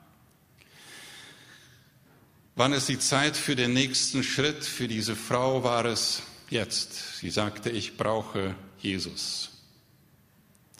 Wann 2.58 2.72
ist 2.72 2.88
die 2.88 2.98
Zeit 2.98 3.36
für 3.36 3.54
den 3.54 3.74
nächsten 3.74 4.22
Schritt? 4.22 4.64
Für 4.64 4.88
diese 4.88 5.14
Frau 5.14 5.62
war 5.62 5.84
es 5.84 6.22
jetzt. 6.48 7.18
Sie 7.18 7.28
sagte, 7.28 7.68
ich 7.68 7.98
brauche 7.98 8.54
Jesus. 8.78 9.50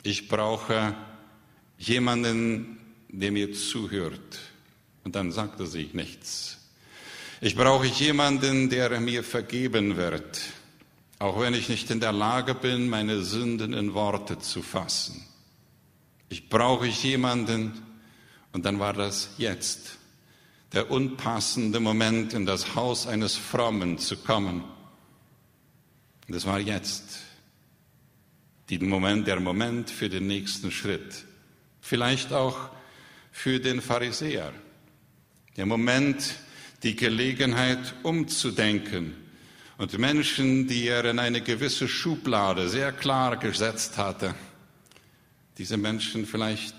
Ich 0.02 0.26
brauche 0.26 0.95
jemanden, 1.76 2.78
der 3.11 3.30
mir 3.30 3.52
zuhört. 3.52 4.38
Und 5.04 5.16
dann 5.16 5.33
sagte 5.33 5.66
sie 5.66 5.90
nichts. 5.92 6.56
Ich 7.42 7.54
brauche 7.54 7.85
jemanden, 7.85 8.71
der 8.71 8.99
mir 8.99 9.23
vergeben 9.23 9.99
wird, 9.99 10.40
auch 11.18 11.38
wenn 11.38 11.52
ich 11.52 11.68
nicht 11.68 11.90
in 11.90 12.00
der 12.00 12.12
Lage 12.12 12.54
bin, 12.54 12.88
meine 12.88 13.21
Sünden 13.21 13.75
in 13.75 13.92
Worte 13.92 14.38
zu 14.38 14.62
fassen. 14.62 15.26
Ich 16.30 16.49
brauche 16.49 16.87
jemanden. 16.87 17.83
Und 18.54 18.64
dann 18.64 18.78
war 18.78 18.95
das 18.95 19.28
jetzt 19.37 19.99
der 20.76 20.90
unpassende 20.90 21.80
Moment, 21.80 22.35
in 22.35 22.45
das 22.45 22.75
Haus 22.75 23.06
eines 23.06 23.35
Frommen 23.35 23.97
zu 23.97 24.14
kommen. 24.14 24.62
Und 26.26 26.35
das 26.35 26.45
war 26.45 26.61
jetzt 26.61 27.21
Moment, 28.80 29.26
der 29.26 29.40
Moment 29.40 29.88
für 29.88 30.11
den 30.11 30.26
nächsten 30.26 30.71
Schritt. 30.71 31.25
Vielleicht 31.80 32.35
auch 32.35 32.68
für 33.33 33.59
den 33.59 33.80
Pharisäer. 33.80 34.52
Der 35.56 35.64
Moment, 35.64 36.35
die 36.83 36.95
Gelegenheit 36.95 37.95
umzudenken 38.02 39.14
und 39.78 39.99
Menschen, 39.99 40.68
die 40.68 40.88
er 40.88 41.06
in 41.06 41.18
eine 41.18 41.40
gewisse 41.40 41.88
Schublade 41.88 42.68
sehr 42.68 42.92
klar 42.92 43.38
gesetzt 43.38 43.97
hatte, 43.97 44.35
diese 45.56 45.78
Menschen 45.78 46.26
vielleicht 46.26 46.76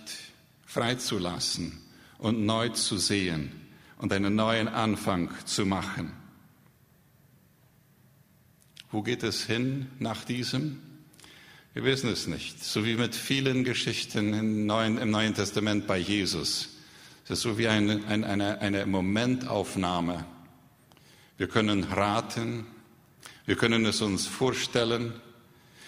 freizulassen 0.67 1.81
und 2.19 2.45
neu 2.45 2.69
zu 2.69 2.99
sehen 2.99 3.66
und 3.97 4.13
einen 4.13 4.35
neuen 4.35 4.67
Anfang 4.67 5.29
zu 5.45 5.65
machen. 5.65 6.11
Wo 8.91 9.01
geht 9.01 9.23
es 9.23 9.45
hin 9.45 9.87
nach 9.99 10.23
diesem? 10.23 10.81
Wir 11.73 11.83
wissen 11.83 12.09
es 12.09 12.25
nicht. 12.27 12.63
So 12.63 12.85
wie 12.85 12.95
mit 12.95 13.15
vielen 13.15 13.63
Geschichten 13.63 14.33
im 14.33 14.65
Neuen, 14.65 14.97
im 14.97 15.11
Neuen 15.11 15.35
Testament 15.35 15.85
bei 15.85 15.97
Jesus. 15.97 16.69
Es 17.25 17.31
ist 17.31 17.41
so 17.41 17.57
wie 17.57 17.67
eine, 17.67 18.05
eine, 18.07 18.61
eine 18.61 18.85
Momentaufnahme. 18.85 20.25
Wir 21.37 21.47
können 21.47 21.83
raten, 21.83 22.65
wir 23.45 23.55
können 23.55 23.85
es 23.85 24.01
uns 24.01 24.25
vorstellen, 24.25 25.13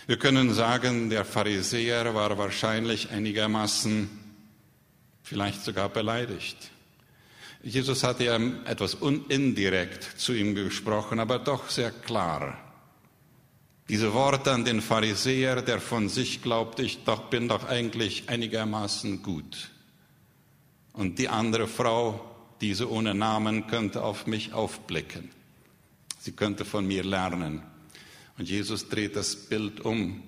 wir 0.06 0.18
können 0.18 0.54
sagen, 0.54 1.10
der 1.10 1.24
Pharisäer 1.24 2.14
war 2.14 2.38
wahrscheinlich 2.38 3.12
einigermaßen, 3.12 4.10
vielleicht 5.24 5.64
sogar 5.64 5.90
beleidigt. 5.90 6.72
Jesus 7.62 8.04
hatte 8.04 8.26
ja 8.26 8.40
etwas 8.66 8.98
indirekt 9.28 10.04
zu 10.20 10.34
ihm 10.34 10.56
gesprochen, 10.56 11.20
aber 11.20 11.40
doch 11.40 11.70
sehr 11.70 11.92
klar. 11.92 12.58
Diese 13.90 14.14
Worte 14.14 14.52
an 14.52 14.66
den 14.66 14.82
Pharisäer, 14.82 15.62
der 15.62 15.82
von 15.82 16.10
sich 16.10 16.42
glaubt, 16.42 16.80
ich 16.80 17.04
doch, 17.04 17.30
bin 17.30 17.48
doch 17.48 17.68
eigentlich 17.68 18.30
einigermaßen 18.30 19.24
gut. 19.24 19.72
Und 20.94 21.20
die 21.20 21.28
andere 21.28 21.68
Frau, 21.68 22.24
diese 22.62 22.90
ohne 22.90 23.16
Namen, 23.16 23.68
könnte 23.68 24.04
auf 24.04 24.28
mich 24.28 24.54
aufblicken. 24.54 25.30
Sie 26.20 26.34
könnte 26.34 26.66
von 26.66 26.86
mir 26.88 27.04
lernen. 27.04 27.64
Und 28.38 28.48
Jesus 28.48 28.88
dreht 28.90 29.16
das 29.16 29.36
Bild 29.36 29.82
um 29.82 30.24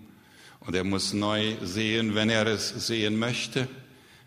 und 0.59 0.75
er 0.75 0.83
muss 0.83 1.13
neu 1.13 1.55
sehen, 1.61 2.15
wenn 2.15 2.29
er 2.29 2.47
es 2.47 2.69
sehen 2.69 3.17
möchte. 3.17 3.67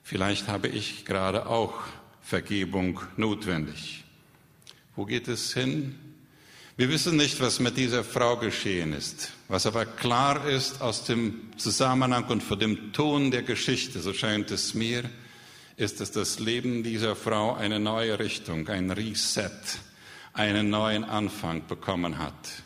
Vielleicht 0.02 0.48
habe 0.48 0.68
ich 0.68 1.04
gerade 1.04 1.46
auch 1.46 1.74
Vergebung 2.24 3.00
notwendig. 3.18 4.02
Wo 4.96 5.04
geht 5.04 5.28
es 5.28 5.52
hin? 5.52 5.94
Wir 6.76 6.88
wissen 6.88 7.16
nicht, 7.16 7.38
was 7.40 7.60
mit 7.60 7.76
dieser 7.76 8.02
Frau 8.02 8.38
geschehen 8.38 8.94
ist. 8.94 9.32
Was 9.48 9.66
aber 9.66 9.84
klar 9.84 10.48
ist 10.48 10.80
aus 10.80 11.04
dem 11.04 11.50
Zusammenhang 11.58 12.24
und 12.24 12.42
von 12.42 12.58
dem 12.58 12.94
Ton 12.94 13.30
der 13.30 13.42
Geschichte, 13.42 14.00
so 14.00 14.14
scheint 14.14 14.50
es 14.50 14.72
mir, 14.72 15.04
ist, 15.76 16.00
dass 16.00 16.12
das 16.12 16.38
Leben 16.38 16.82
dieser 16.82 17.14
Frau 17.14 17.54
eine 17.54 17.78
neue 17.78 18.18
Richtung, 18.18 18.68
ein 18.68 18.90
Reset, 18.90 19.50
einen 20.32 20.70
neuen 20.70 21.04
Anfang 21.04 21.66
bekommen 21.66 22.18
hat. 22.18 22.62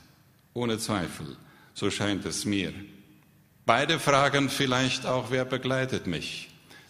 Ohne 0.54 0.78
Zweifel, 0.78 1.36
so 1.74 1.90
scheint 1.90 2.24
es 2.26 2.44
mir. 2.44 2.72
Beide 3.66 3.98
fragen 3.98 4.50
vielleicht 4.50 5.04
auch, 5.04 5.30
wer 5.30 5.44
begleitet 5.44 6.06
mich? 6.06 6.48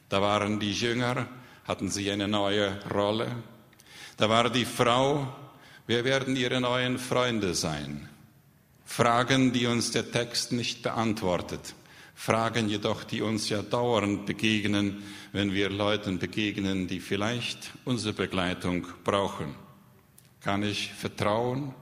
Da 0.09 0.21
waren 0.21 0.61
die 0.61 0.73
Jünger, 0.73 1.27
hatten 1.69 1.91
sie 1.91 2.11
eine 2.11 2.27
neue 2.27 2.77
Rolle. 2.91 3.31
Da 4.17 4.29
war 4.29 4.51
die 4.51 4.65
Frau, 4.65 5.29
Wir 5.87 6.05
werden 6.05 6.37
ihre 6.37 6.61
neuen 6.61 6.99
Freunde 6.99 7.55
sein. 7.55 8.11
Fragen, 8.85 9.53
die 9.55 9.67
uns 9.67 9.91
der 9.91 10.11
Text 10.11 10.53
nicht 10.53 10.83
beantwortet. 10.83 11.75
Fragen 12.15 12.69
jedoch, 12.69 13.05
die 13.05 13.23
uns 13.23 13.49
ja 13.49 13.63
dauernd 13.63 14.27
begegnen, 14.27 15.03
wenn 15.33 15.55
wir 15.55 15.71
Leuten 15.71 16.19
begegnen, 16.19 16.89
die 16.89 17.01
vielleicht 17.01 17.71
unsere 17.87 18.13
Begleitung 18.13 18.87
brauchen. 19.03 19.55
Kann 20.43 20.63
ich 20.63 20.93
vertrauen? 20.93 21.75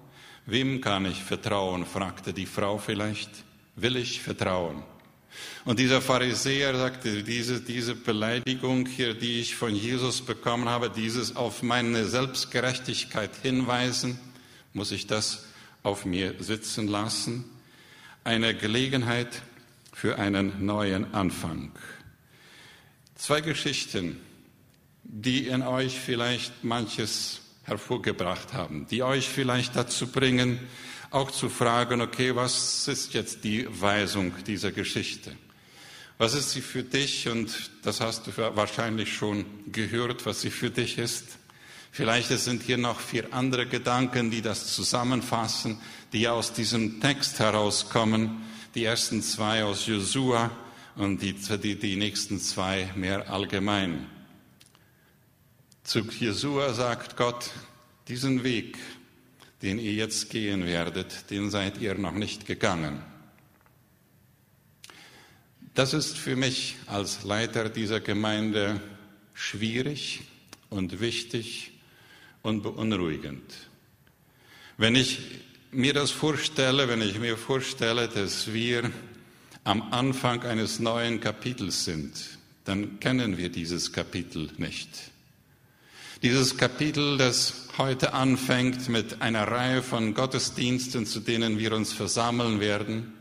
Wem 0.45 0.81
kann 0.81 1.05
ich 1.05 1.21
vertrauen? 1.21 1.85
fragte 1.85 2.33
die 2.33 2.47
Frau 2.47 2.79
vielleicht. 2.79 3.31
Will 3.75 3.97
ich 3.97 4.21
vertrauen? 4.21 4.85
Und 5.65 5.79
dieser 5.79 6.01
Pharisäer 6.01 6.77
sagte, 6.77 7.23
diese, 7.23 7.61
diese 7.61 7.95
Beleidigung 7.95 8.87
hier, 8.87 9.15
die 9.15 9.41
ich 9.41 9.57
von 9.57 9.75
Jesus 9.75 10.21
bekommen 10.21 10.69
habe, 10.69 10.91
dieses 10.91 11.35
auf 11.35 11.63
meine 11.63 12.05
Selbstgerechtigkeit 12.05 13.31
hinweisen, 13.43 14.19
muss 14.73 14.93
ich 14.93 15.07
das 15.07 15.47
auf 15.83 16.05
mir 16.05 16.35
sitzen 16.39 16.87
lassen? 16.89 17.45
Eine 18.25 18.55
Gelegenheit 18.55 19.43
für 19.93 20.19
einen 20.19 20.65
neuen 20.65 21.15
Anfang. 21.15 21.73
Zwei 23.15 23.41
Geschichten, 23.41 24.21
die 25.03 25.49
in 25.49 25.63
euch 25.63 25.99
vielleicht 25.99 26.65
manches 26.65 27.41
hervorgebracht 27.65 28.53
haben, 28.53 28.87
die 28.89 29.03
euch 29.03 29.29
vielleicht 29.29 29.75
dazu 29.75 30.07
bringen, 30.07 30.61
auch 31.11 31.31
zu 31.31 31.49
fragen, 31.49 32.01
okay, 32.01 32.35
was 32.35 32.89
ist 32.89 33.15
jetzt 33.15 33.45
die 33.45 33.67
Weisung 33.69 34.33
dieser 34.45 34.73
Geschichte? 34.73 35.33
Was 36.19 36.35
ist 36.35 36.51
sie 36.51 36.63
für 36.63 36.83
dich? 36.83 37.29
Und 37.29 37.71
das 37.83 38.01
hast 38.01 38.27
du 38.27 38.37
wahrscheinlich 38.37 39.15
schon 39.15 39.45
gehört, 39.71 40.25
was 40.25 40.41
sie 40.41 40.51
für 40.51 40.71
dich 40.71 40.99
ist. 40.99 41.39
Vielleicht 41.93 42.29
sind 42.29 42.63
hier 42.63 42.79
noch 42.79 43.01
vier 43.01 43.33
andere 43.33 43.67
Gedanken, 43.67 44.31
die 44.31 44.43
das 44.43 44.75
zusammenfassen, 44.75 45.79
die 46.13 46.29
aus 46.29 46.53
diesem 46.53 47.01
Text 47.01 47.39
herauskommen. 47.39 48.43
Die 48.75 48.85
ersten 48.85 49.23
zwei 49.23 49.65
aus 49.65 49.87
Josua 49.87 50.51
und 50.97 51.23
die, 51.23 51.35
die, 51.35 51.79
die 51.79 51.97
nächsten 51.97 52.41
zwei 52.41 52.91
mehr 52.95 53.31
allgemein. 53.31 54.07
Zu 55.85 56.01
Jesua 56.01 56.73
sagt 56.75 57.17
Gott, 57.17 57.51
diesen 58.09 58.43
Weg, 58.43 58.77
den 59.67 59.81
ihr 59.81 59.95
jetzt 59.95 60.31
gehen 60.31 60.65
werdet, 60.65 61.29
den 61.29 61.51
seid 61.51 61.81
ihr 61.81 61.97
noch 61.97 62.13
nicht 62.13 62.47
gegangen. 62.47 63.03
Das 65.75 65.93
ist 65.93 66.17
für 66.17 66.37
mich 66.37 66.77
als 66.87 67.25
Leiter 67.25 67.69
dieser 67.69 67.99
Gemeinde 67.99 68.81
schwierig 69.35 70.23
und 70.71 71.01
wichtig 71.01 71.73
und 72.43 72.63
beunruhigend. 72.63 73.43
Wenn 74.79 74.95
ich 74.95 75.19
mir 75.73 75.93
das 75.93 76.13
vorstelle, 76.13 76.89
wenn 76.89 77.03
ich 77.03 77.19
mir 77.19 77.37
vorstelle, 77.37 78.07
dass 78.07 78.53
wir 78.53 78.93
am 79.65 79.93
Anfang 79.93 80.45
eines 80.45 80.79
neuen 80.79 81.19
Kapitels 81.19 81.85
sind, 81.85 82.39
dann 82.63 83.01
kennen 83.01 83.37
wir 83.37 83.49
dieses 83.49 83.93
Kapitel 83.93 84.49
nicht. 84.59 85.11
Dieses 86.27 86.57
Kapitel, 86.57 87.19
das 87.19 87.69
heute 87.79 88.13
anfängt 88.13 88.89
mit 88.89 89.23
einer 89.23 89.47
Reihe 89.47 89.81
von 89.81 90.13
Gottesdiensten, 90.13 91.07
zu 91.07 91.21
denen 91.21 91.61
wir 91.61 91.73
uns 91.73 91.93
versammeln 91.93 92.59
werden 92.59 93.13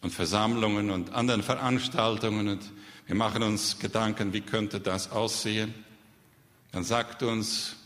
und 0.00 0.10
Versammlungen 0.10 0.90
und 0.90 1.12
anderen 1.12 1.42
Veranstaltungen 1.42 2.48
und 2.48 2.72
wir 3.06 3.14
machen 3.14 3.42
uns 3.42 3.78
Gedanken, 3.78 4.32
wie 4.32 4.40
könnte 4.40 4.80
das 4.80 5.12
aussehen. 5.12 5.74
Dann 6.72 6.82
sagt 6.82 7.22
uns 7.22 7.76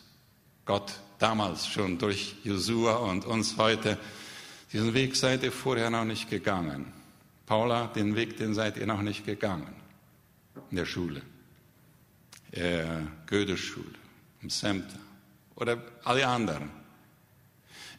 Gott 0.67 0.93
damals 1.19 1.67
schon 1.67 1.99
durch 1.99 2.37
Josua 2.45 2.95
und 2.95 3.27
uns 3.27 3.57
heute, 3.57 3.99
diesen 4.73 4.95
Weg 4.95 5.17
seid 5.17 5.43
ihr 5.43 5.51
vorher 5.51 5.91
noch 5.91 6.05
nicht 6.05 6.31
gegangen. 6.31 6.93
Paula, 7.45 7.89
den 7.89 8.15
Weg, 8.15 8.37
den 8.37 8.55
seid 8.55 8.77
ihr 8.77 8.87
noch 8.87 9.03
nicht 9.03 9.27
gegangen 9.27 9.75
in 10.71 10.77
der 10.77 10.87
Schule, 10.87 11.23
äh, 12.53 12.85
Goethe-Schule 13.27 14.08
Semter 14.47 14.99
oder 15.57 15.83
alle 16.05 16.27
anderen. 16.27 16.71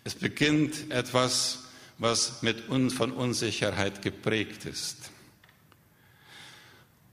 Es 0.03 0.15
beginnt 0.15 0.91
etwas, 0.91 1.65
was 1.97 2.41
mit 2.41 2.69
uns 2.69 2.93
von 2.93 3.11
Unsicherheit 3.11 4.01
geprägt 4.01 4.65
ist. 4.65 5.11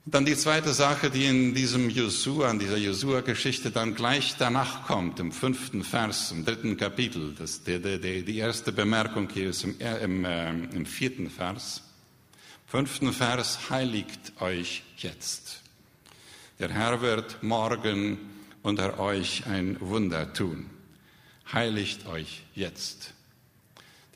Dann 0.08 0.24
die 0.24 0.36
zweite 0.36 0.72
Sache, 0.72 1.10
die 1.10 1.26
in 1.26 1.52
diesem 1.52 1.90
Josua, 1.90 2.48
in 2.52 2.60
dieser 2.60 2.76
Josua-Geschichte 2.76 3.72
dann 3.72 3.96
gleich 3.96 4.36
danach 4.38 4.86
kommt, 4.86 5.18
im 5.18 5.32
fünften 5.32 5.82
Vers, 5.82 6.30
im 6.30 6.44
dritten 6.44 6.76
Kapitel. 6.76 7.34
Das, 7.36 7.64
die, 7.64 7.80
die, 7.80 8.24
die 8.24 8.38
erste 8.38 8.70
Bemerkung 8.70 9.28
hier 9.28 9.50
ist 9.50 9.64
im, 9.64 9.80
äh, 9.80 9.98
im, 9.98 10.24
äh, 10.24 10.50
im 10.50 10.86
vierten 10.86 11.28
Vers. 11.28 11.82
Fünften 12.68 13.12
Vers, 13.12 13.68
heiligt 13.68 14.40
euch 14.40 14.84
jetzt. 14.96 15.62
Der 16.60 16.70
Herr 16.70 17.00
wird 17.02 17.42
morgen 17.42 18.35
unter 18.66 18.98
euch 18.98 19.46
ein 19.46 19.76
Wunder 19.78 20.32
tun. 20.32 20.68
Heiligt 21.52 22.04
euch 22.08 22.42
jetzt. 22.52 23.14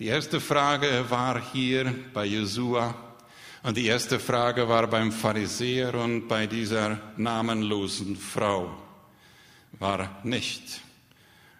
Die 0.01 0.07
erste 0.07 0.41
Frage 0.41 1.05
war 1.09 1.41
hier 1.53 1.95
bei 2.13 2.25
Jesua 2.25 2.97
und 3.63 3.77
die 3.77 3.87
erste 3.87 4.19
Frage 4.19 4.69
war 4.69 4.89
beim 4.89 5.13
Pharisäer 5.13 5.95
und 5.95 6.27
bei 6.27 6.49
dieser 6.49 6.99
namenlosen 7.17 8.17
Frau 8.17 8.77
war 9.79 10.19
nicht, 10.25 10.81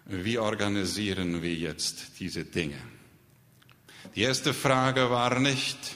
wie 0.05 0.37
organisieren 0.37 1.41
wir 1.41 1.55
jetzt 1.55 2.19
diese 2.19 2.43
Dinge? 2.43 2.81
Die 4.15 4.23
erste 4.23 4.53
Frage 4.53 5.09
war 5.09 5.39
nicht, 5.39 5.95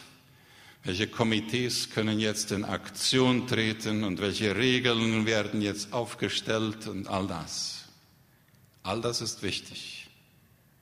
welche 0.85 1.07
Komitees 1.07 1.89
können 1.89 2.19
jetzt 2.19 2.51
in 2.51 2.63
Aktion 2.63 3.47
treten 3.47 4.03
und 4.03 4.21
welche 4.21 4.55
Regeln 4.55 5.25
werden 5.25 5.61
jetzt 5.61 5.91
aufgestellt 5.91 6.87
und 6.87 7.07
all 7.07 7.25
das. 7.25 7.85
All 8.83 9.01
das 9.01 9.19
ist 9.19 9.41
wichtig. 9.41 10.07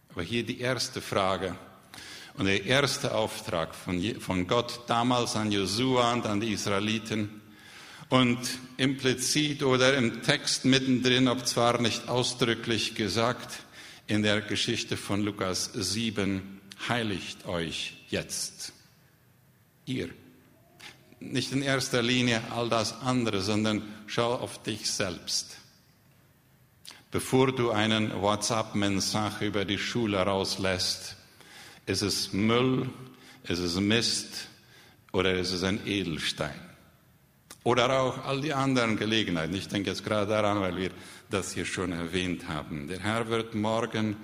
Aber 0.10 0.22
hier 0.22 0.44
die 0.44 0.60
erste 0.60 1.00
Frage 1.00 1.56
und 2.38 2.46
der 2.46 2.66
erste 2.66 3.16
Auftrag 3.16 3.74
von, 3.74 4.04
von 4.20 4.46
Gott 4.46 4.82
damals 4.88 5.38
an 5.38 5.54
Josua 5.54 6.12
und 6.12 6.26
an 6.26 6.42
die 6.42 6.52
Israeliten 6.52 7.42
und 8.10 8.40
implizit 8.76 9.64
oder 9.64 9.96
im 9.96 10.22
Text 10.22 10.66
mittendrin, 10.66 11.30
ob 11.30 11.48
zwar 11.48 11.82
nicht 11.82 12.10
ausdrücklich 12.10 12.96
gesagt, 12.96 13.60
in 14.08 14.22
der 14.22 14.42
Geschichte 14.42 14.98
von 14.98 15.22
Lukas 15.22 15.72
7, 15.74 16.60
heiligt 16.90 17.46
euch 17.46 17.94
jetzt 18.10 18.74
ihr. 19.86 20.10
Nicht 21.20 21.52
in 21.52 21.62
erster 21.62 22.02
Linie 22.02 22.42
all 22.52 22.70
das 22.70 23.00
andere, 23.02 23.42
sondern 23.42 23.84
schau 24.08 24.34
auf 24.34 24.62
dich 24.62 24.92
selbst. 24.92 25.58
Bevor 27.12 27.52
du 27.54 27.72
einen 27.72 28.22
WhatsApp-Mensage 28.22 29.46
über 29.46 29.66
die 29.66 29.78
Schule 29.78 30.18
rauslässt, 30.18 31.16
ist 31.86 32.02
es 32.02 32.34
Müll, 32.34 32.90
ist 33.44 33.60
es 33.60 33.80
Mist 33.80 34.48
oder 35.12 35.34
ist 35.34 35.52
es 35.52 35.64
ein 35.64 35.86
Edelstein? 35.86 36.60
Oder 37.64 38.02
auch 38.02 38.26
all 38.26 38.42
die 38.42 38.54
anderen 38.54 38.98
Gelegenheiten. 38.98 39.54
Ich 39.56 39.70
denke 39.70 39.92
jetzt 39.92 40.04
gerade 40.04 40.30
daran, 40.30 40.60
weil 40.60 40.76
wir 40.76 40.92
das 41.30 41.54
hier 41.54 41.66
schon 41.66 41.94
erwähnt 41.94 42.50
haben. 42.50 42.88
Der 42.88 43.00
Herr 43.00 43.30
wird 43.30 43.56
morgen 43.56 44.18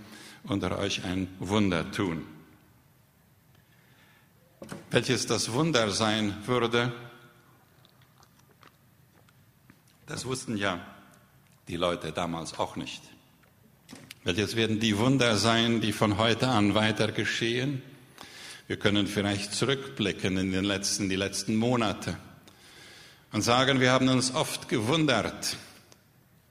unter 0.43 0.77
euch 0.79 1.05
ein 1.05 1.27
Wunder 1.39 1.89
tun 1.91 2.25
welches 4.91 5.27
das 5.27 5.51
Wunder 5.53 5.91
sein 5.91 6.35
würde, 6.45 6.91
das 10.05 10.25
wussten 10.25 10.57
ja 10.57 10.79
die 11.67 11.77
Leute 11.77 12.11
damals 12.11 12.57
auch 12.57 12.75
nicht. 12.75 13.03
Welches 14.23 14.55
werden 14.55 14.79
die 14.79 14.97
Wunder 14.97 15.37
sein, 15.37 15.81
die 15.81 15.93
von 15.93 16.17
heute 16.17 16.47
an 16.47 16.75
weiter 16.75 17.11
geschehen? 17.11 17.81
Wir 18.67 18.77
können 18.77 19.07
vielleicht 19.07 19.53
zurückblicken 19.53 20.37
in 20.37 20.51
den 20.51 20.65
letzten, 20.65 21.09
die 21.09 21.15
letzten 21.15 21.55
Monate 21.55 22.17
und 23.31 23.41
sagen, 23.41 23.79
wir 23.79 23.91
haben 23.91 24.09
uns 24.09 24.33
oft 24.33 24.69
gewundert. 24.69 25.57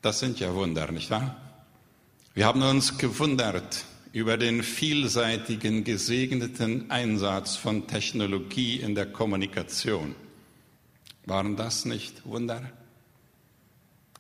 Das 0.03 0.21
sind 0.21 0.41
ja 0.41 0.55
Wunder, 0.55 0.91
nicht 0.93 1.11
wahr? 1.11 1.37
Wir 2.35 2.47
haben 2.47 2.63
uns 2.63 2.99
gewundert, 2.99 3.85
über 4.13 4.37
den 4.37 4.63
vielseitigen, 4.63 5.85
gesegneten 5.85 6.91
Einsatz 6.91 7.57
von 7.57 7.87
Technologie 7.87 8.77
in 8.77 8.95
der 8.95 9.07
Kommunikation. 9.07 10.15
Waren 11.27 11.57
das 11.57 11.85
nicht 11.85 12.25
Wunder? 12.25 12.63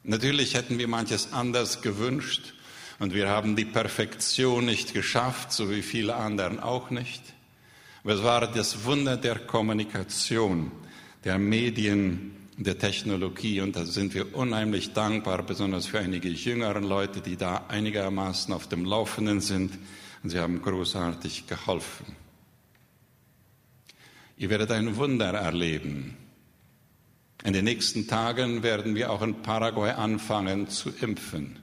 Natürlich 0.02 0.54
hätten 0.54 0.78
wir 0.78 0.88
manches 0.88 1.32
anders 1.32 1.82
gewünscht 1.82 2.54
und 2.98 3.14
wir 3.14 3.28
haben 3.28 3.56
die 3.56 3.64
Perfektion 3.64 4.64
nicht 4.64 4.94
geschafft, 4.94 5.52
so 5.52 5.70
wie 5.70 5.82
viele 5.82 6.14
anderen 6.14 6.60
auch 6.60 6.90
nicht. 6.90 7.22
Aber 8.04 8.14
es 8.14 8.22
war 8.22 8.46
das 8.46 8.84
Wunder 8.84 9.16
der 9.16 9.38
Kommunikation, 9.38 10.70
der 11.24 11.38
Medien 11.38 12.37
der 12.64 12.78
Technologie 12.78 13.60
und 13.60 13.76
da 13.76 13.84
sind 13.84 14.14
wir 14.14 14.34
unheimlich 14.34 14.92
dankbar, 14.92 15.42
besonders 15.44 15.86
für 15.86 16.00
einige 16.00 16.28
jüngeren 16.28 16.82
Leute, 16.82 17.20
die 17.20 17.36
da 17.36 17.66
einigermaßen 17.68 18.52
auf 18.52 18.68
dem 18.68 18.84
Laufenden 18.84 19.40
sind 19.40 19.78
und 20.22 20.30
sie 20.30 20.40
haben 20.40 20.60
großartig 20.60 21.46
geholfen. 21.46 22.16
Ihr 24.36 24.50
werdet 24.50 24.72
ein 24.72 24.96
Wunder 24.96 25.32
erleben. 25.32 26.16
In 27.44 27.52
den 27.52 27.64
nächsten 27.64 28.08
Tagen 28.08 28.64
werden 28.64 28.96
wir 28.96 29.12
auch 29.12 29.22
in 29.22 29.42
Paraguay 29.42 29.90
anfangen 29.90 30.68
zu 30.68 30.90
impfen 31.00 31.60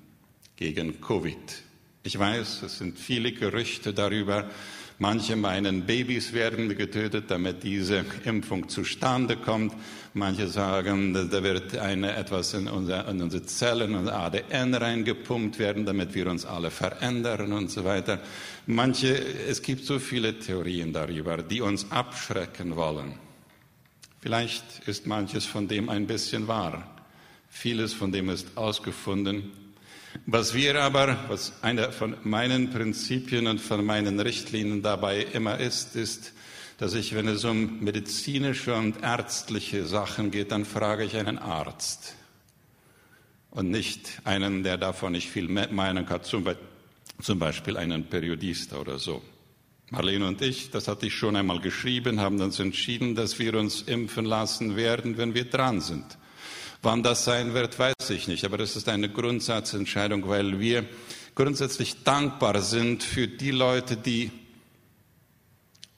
gegen 0.56 1.02
Covid. 1.02 1.64
Ich 2.04 2.18
weiß, 2.18 2.64
es 2.64 2.78
sind 2.78 2.98
viele 2.98 3.34
Gerüchte 3.34 3.94
darüber. 3.94 4.50
Manche 4.98 5.36
meinen, 5.36 5.86
Babys 5.86 6.32
werden 6.32 6.70
getötet, 6.70 7.26
damit 7.28 7.64
diese 7.64 8.06
Impfung 8.24 8.70
zustande 8.70 9.36
kommt. 9.36 9.74
Manche 10.14 10.48
sagen, 10.48 11.14
da 11.14 11.44
wird 11.44 11.78
eine, 11.78 12.16
etwas 12.16 12.54
in, 12.54 12.70
unser, 12.70 13.06
in 13.10 13.22
unsere 13.22 13.44
Zellen 13.44 13.94
und 13.96 14.08
ADN 14.08 14.74
reingepumpt 14.74 15.60
werden, 15.60 15.86
damit 15.86 16.16
wir 16.16 16.28
uns 16.28 16.46
alle 16.46 16.72
verändern 16.72 17.52
und 17.52 17.70
so 17.70 17.84
weiter. 17.84 18.22
Manche, 18.68 19.18
es 19.50 19.62
gibt 19.62 19.84
so 19.84 20.00
viele 20.00 20.40
Theorien 20.40 20.94
darüber, 20.94 21.38
die 21.44 21.60
uns 21.60 21.92
abschrecken 21.92 22.78
wollen. 22.78 23.20
Vielleicht 24.22 24.88
ist 24.88 25.08
manches 25.08 25.46
von 25.46 25.68
dem 25.68 25.90
ein 25.90 26.08
bisschen 26.08 26.48
wahr. 26.48 26.90
Vieles 27.50 27.94
von 27.94 28.14
dem 28.14 28.30
ist 28.30 28.56
ausgefunden 28.56 29.52
was 30.26 30.54
wir 30.54 30.82
aber, 30.82 31.18
was 31.28 31.54
einer 31.62 31.92
von 31.92 32.16
meinen 32.24 32.72
Prinzipien 32.72 33.48
und 33.48 33.60
von 33.60 33.86
meinen 33.86 34.20
Richtlinien 34.20 34.82
dabei 34.82 35.22
immer 35.22 35.60
ist, 35.60 35.96
ist, 35.96 36.34
dass 36.78 36.94
ich, 36.94 37.16
wenn 37.16 37.28
es 37.28 37.44
um 37.46 37.80
medizinische 37.82 38.76
und 38.76 39.02
ärztliche 39.02 39.86
Sachen 39.86 40.32
geht, 40.32 40.52
dann 40.52 40.66
frage 40.66 41.06
ich 41.06 41.16
einen 41.16 41.38
Arzt 41.38 42.16
und 43.52 43.70
nicht 43.70 44.22
einen, 44.26 44.64
der 44.64 44.78
davon 44.78 45.14
nicht 45.14 45.30
viel 45.30 45.48
Meinung 45.48 46.10
hat, 46.10 46.26
zum 46.26 47.40
Beispiel 47.40 47.78
einen 47.78 48.06
Periodist 48.06 48.74
oder 48.74 49.00
so. 49.00 49.22
Marlene 49.92 50.28
und 50.28 50.42
ich, 50.42 50.72
das 50.72 50.88
hatte 50.88 51.06
ich 51.06 51.14
schon 51.14 51.36
einmal 51.36 51.62
geschrieben, 51.62 52.20
haben 52.20 52.42
uns 52.42 52.60
entschieden, 52.60 53.16
dass 53.16 53.40
wir 53.40 53.54
uns 53.56 53.84
impfen 53.84 54.26
lassen 54.26 54.76
werden, 54.76 55.18
wenn 55.18 55.34
wir 55.34 55.46
dran 55.46 55.80
sind. 55.80 56.18
Wann 56.86 57.02
das 57.02 57.26
sein 57.26 57.56
wird, 57.56 57.80
weiß 57.80 58.12
ich 58.12 58.28
nicht, 58.28 58.46
aber 58.46 58.60
das 58.60 58.76
ist 58.76 58.88
eine 58.90 59.10
Grundsatzentscheidung, 59.10 60.30
weil 60.30 60.60
wir 60.60 60.86
grundsätzlich 61.34 62.04
dankbar 62.04 62.62
sind 62.62 63.02
für 63.02 63.28
die 63.28 63.50
Leute, 63.50 63.98
die 63.98 64.30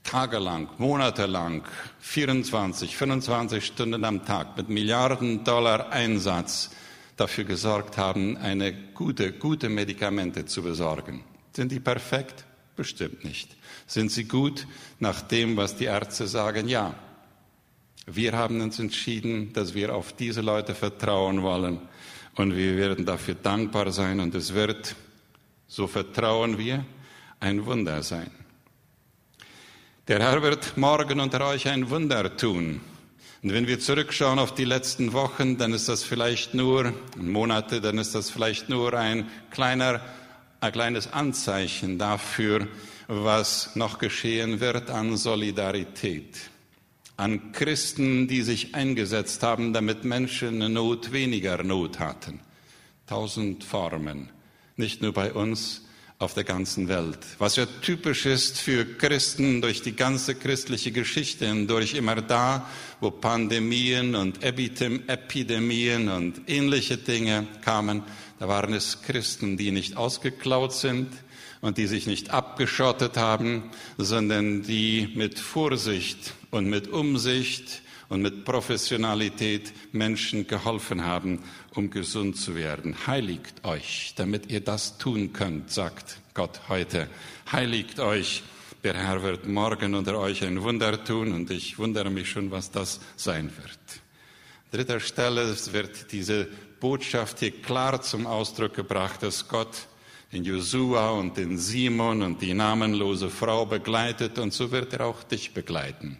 tagelang, 0.06 0.70
monatelang, 0.78 1.66
24, 2.00 2.96
25 2.96 3.66
Stunden 3.66 4.06
am 4.06 4.26
Tag 4.26 4.56
mit 4.56 4.70
Milliarden 4.70 5.44
Dollar 5.44 5.92
Einsatz 5.92 6.70
dafür 7.18 7.44
gesorgt 7.44 7.98
haben, 7.98 8.38
eine 8.38 8.72
gute, 8.94 9.34
gute 9.34 9.68
Medikamente 9.68 10.46
zu 10.46 10.64
besorgen. 10.64 11.22
Sind 11.52 11.74
die 11.74 11.82
perfekt? 11.82 12.46
Bestimmt 12.78 13.26
nicht. 13.26 13.58
Sind 13.88 14.10
sie 14.10 14.24
gut 14.24 14.66
nach 15.00 15.20
dem, 15.20 15.58
was 15.58 15.76
die 15.76 15.84
Ärzte 15.84 16.28
sagen? 16.28 16.70
Ja. 16.70 16.96
Wir 18.10 18.32
haben 18.38 18.62
uns 18.62 18.80
entschieden, 18.80 19.52
dass 19.52 19.74
wir 19.74 19.94
auf 19.94 20.14
diese 20.14 20.40
Leute 20.40 20.74
vertrauen 20.74 21.42
wollen 21.42 21.82
und 22.36 22.56
wir 22.56 22.78
werden 22.78 23.06
dafür 23.06 23.36
dankbar 23.36 23.92
sein 23.92 24.22
und 24.22 24.34
es 24.34 24.54
wird, 24.54 24.96
so 25.68 25.88
vertrauen 25.88 26.58
wir, 26.58 26.86
ein 27.42 27.66
Wunder 27.66 28.02
sein. 28.04 28.32
Der 30.08 30.20
Herr 30.20 30.42
wird 30.42 30.78
morgen 30.78 31.20
unter 31.20 31.46
euch 31.48 31.68
ein 31.68 31.90
Wunder 31.90 32.38
tun. 32.38 32.80
Und 33.44 33.52
wenn 33.52 33.68
wir 33.68 33.82
zurückschauen 33.82 34.40
auf 34.40 34.56
die 34.56 34.64
letzten 34.64 35.12
Wochen, 35.12 35.58
dann 35.58 35.74
ist 35.74 35.90
das 35.90 36.04
vielleicht 36.04 36.54
nur, 36.54 36.94
Monate, 37.18 37.82
dann 37.82 37.98
ist 37.98 38.16
das 38.16 38.30
vielleicht 38.30 38.70
nur 38.70 38.94
ein 38.94 39.30
kleiner, 39.52 40.00
ein 40.62 40.72
kleines 40.72 41.12
Anzeichen 41.12 41.98
dafür, 41.98 42.70
was 43.10 43.76
noch 43.76 44.00
geschehen 44.00 44.62
wird 44.62 44.90
an 44.90 45.18
Solidarität 45.18 46.52
an 47.18 47.52
Christen, 47.52 48.28
die 48.28 48.44
sich 48.44 48.76
eingesetzt 48.76 49.44
haben, 49.44 49.74
damit 49.74 50.06
Menschen 50.06 50.62
in 50.62 50.74
Not 50.74 51.12
weniger 51.12 51.64
Not 51.64 52.00
hatten. 52.00 52.40
Tausend 53.08 53.64
Formen, 53.64 54.30
nicht 54.76 55.02
nur 55.02 55.14
bei 55.14 55.34
uns, 55.34 55.82
auf 56.20 56.34
der 56.34 56.44
ganzen 56.44 56.88
Welt. 56.88 57.20
Was 57.38 57.58
ja 57.58 57.68
typisch 57.82 58.26
ist 58.26 58.60
für 58.60 58.86
Christen 58.86 59.62
durch 59.62 59.84
die 59.84 59.96
ganze 59.96 60.34
christliche 60.34 60.92
Geschichte 60.92 61.46
hindurch, 61.46 61.94
immer 61.94 62.16
da, 62.16 62.68
wo 63.00 63.12
Pandemien 63.12 64.16
und 64.16 64.44
Epidemien 64.44 66.10
und 66.10 66.42
ähnliche 66.48 66.98
Dinge 66.98 67.46
kamen, 67.62 68.02
da 68.40 68.48
waren 68.48 68.74
es 68.74 69.04
Christen, 69.04 69.58
die 69.58 69.72
nicht 69.72 69.96
ausgeklaut 69.96 70.74
sind, 70.74 71.10
und 71.62 71.78
die 71.78 71.88
sich 71.88 72.08
nicht 72.08 72.32
abgeschottet 72.32 73.18
haben, 73.18 73.64
sondern 73.98 74.64
die 74.64 75.10
mit 75.16 75.40
Vorsicht 75.40 76.34
und 76.52 76.68
mit 76.68 76.88
Umsicht 76.88 77.82
und 78.10 78.22
mit 78.22 78.46
Professionalität 78.46 79.74
Menschen 79.92 80.48
geholfen 80.48 81.04
haben, 81.04 81.44
um 81.74 81.90
gesund 81.90 82.38
zu 82.38 82.56
werden. 82.56 82.96
Heiligt 83.08 83.66
euch, 83.66 84.14
damit 84.16 84.50
ihr 84.50 84.62
das 84.62 84.98
tun 84.98 85.34
könnt, 85.34 85.72
sagt 85.72 86.20
Gott 86.34 86.62
heute. 86.70 87.10
Heiligt 87.52 88.00
euch. 88.00 88.44
Der 88.84 88.94
Herr 88.94 89.24
wird 89.24 89.48
morgen 89.48 89.96
unter 89.96 90.18
euch 90.18 90.44
ein 90.44 90.62
Wunder 90.62 91.04
tun 91.04 91.34
und 91.34 91.52
ich 91.52 91.78
wundere 91.78 92.10
mich 92.10 92.30
schon, 92.30 92.52
was 92.52 92.72
das 92.72 93.02
sein 93.18 93.52
wird. 93.58 93.80
Dritter 94.72 95.00
Stelle 95.00 95.56
wird 95.72 96.12
diese 96.12 96.48
Botschaft 96.80 97.40
hier 97.40 97.52
klar 97.52 98.02
zum 98.02 98.28
Ausdruck 98.28 98.76
gebracht, 98.76 99.24
dass 99.24 99.48
Gott 99.48 99.88
den 100.32 100.44
Josua 100.44 101.12
und 101.12 101.38
den 101.38 101.58
Simon 101.58 102.22
und 102.22 102.42
die 102.42 102.54
namenlose 102.54 103.30
Frau 103.30 103.66
begleitet 103.66 104.40
und 104.40 104.54
so 104.54 104.72
wird 104.72 104.94
er 104.94 105.06
auch 105.06 105.24
dich 105.24 105.54
begleiten. 105.54 106.18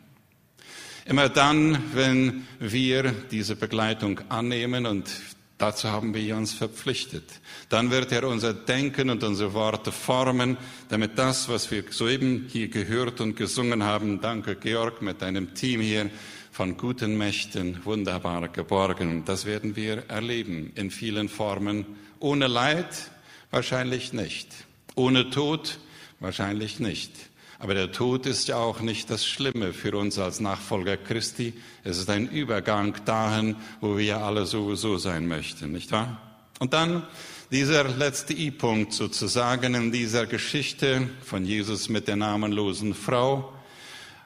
Immer 1.06 1.30
dann, 1.30 1.82
wenn 1.94 2.48
wir 2.60 3.12
diese 3.32 3.56
Begleitung 3.56 4.20
annehmen 4.30 4.86
und 4.86 5.10
dazu 5.58 5.90
haben 5.90 6.14
wir 6.14 6.36
uns 6.36 6.54
verpflichtet, 6.54 7.24
dann 7.70 7.92
wird 7.92 8.12
er 8.12 8.28
unser 8.28 8.54
Denken 8.54 9.10
und 9.10 9.24
unsere 9.24 9.54
Worte 9.54 9.92
formen, 9.92 10.58
damit 10.90 11.18
das, 11.18 11.48
was 11.50 11.72
wir 11.72 11.86
soeben 11.90 12.48
hier 12.50 12.68
gehört 12.68 13.22
und 13.22 13.36
gesungen 13.36 13.84
haben, 13.84 14.22
danke 14.22 14.56
Georg 14.56 15.02
mit 15.02 15.22
deinem 15.22 15.54
Team 15.54 15.82
hier, 15.82 16.10
von 16.52 16.76
guten 16.76 17.18
Mächten 17.18 17.86
wunderbar 17.86 18.48
geborgen. 18.50 19.24
Das 19.26 19.46
werden 19.46 19.76
wir 19.76 20.10
erleben 20.10 20.72
in 20.76 20.90
vielen 20.90 21.30
Formen, 21.30 21.86
ohne 22.20 22.48
Leid, 22.48 23.12
Wahrscheinlich 23.52 24.14
nicht. 24.14 24.50
Ohne 24.96 25.30
Tod? 25.30 25.80
Wahrscheinlich 26.20 26.80
nicht. 26.80 27.12
Aber 27.60 27.74
der 27.74 27.92
Tod 27.92 28.26
ist 28.26 28.48
ja 28.48 28.58
auch 28.58 28.82
nicht 28.82 29.10
das 29.10 29.26
Schlimme 29.26 29.74
für 29.74 29.98
uns 29.98 30.20
als 30.20 30.40
Nachfolger 30.40 30.98
Christi. 30.98 31.54
Es 31.84 31.98
ist 31.98 32.10
ein 32.10 32.30
Übergang 32.30 32.96
dahin, 33.06 33.56
wo 33.82 33.98
wir 33.98 34.20
alle 34.20 34.46
sowieso 34.46 34.98
sein 34.98 35.28
möchten, 35.28 35.72
nicht 35.72 35.92
wahr? 35.92 36.22
Und 36.60 36.74
dann 36.74 37.04
dieser 37.50 37.86
letzte 37.86 38.34
I-Punkt 38.34 38.94
sozusagen 38.94 39.74
in 39.74 39.92
dieser 39.92 40.26
Geschichte 40.26 41.10
von 41.24 41.46
Jesus 41.46 41.90
mit 41.90 42.08
der 42.08 42.18
namenlosen 42.18 42.94
Frau. 42.94 43.54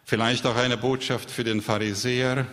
Vielleicht 0.03 0.45
auch 0.45 0.55
eine 0.55 0.77
Botschaft 0.77 1.29
für 1.29 1.43
den 1.43 1.62
Pharisäer, 1.62 2.47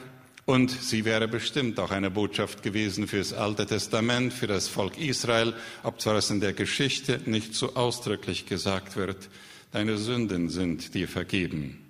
und 0.49 0.71
sie 0.71 1.05
wäre 1.05 1.29
bestimmt 1.29 1.79
auch 1.79 1.91
eine 1.91 2.11
Botschaft 2.11 2.63
gewesen 2.63 3.07
für 3.07 3.19
das 3.19 3.35
Alte 3.35 3.67
Testament, 3.67 4.33
für 4.33 4.47
das 4.47 4.67
Volk 4.67 4.97
Israel, 4.97 5.53
ob 5.83 6.01
zwar 6.01 6.15
es 6.15 6.31
in 6.31 6.41
der 6.41 6.55
Geschichte 6.55 7.21
nicht 7.27 7.55
so 7.55 7.75
ausdrücklich 7.75 8.47
gesagt 8.47 8.97
wird, 8.97 9.29
deine 9.73 9.99
Sünden 9.99 10.49
sind 10.49 10.95
dir 10.95 11.07
vergeben. 11.07 11.85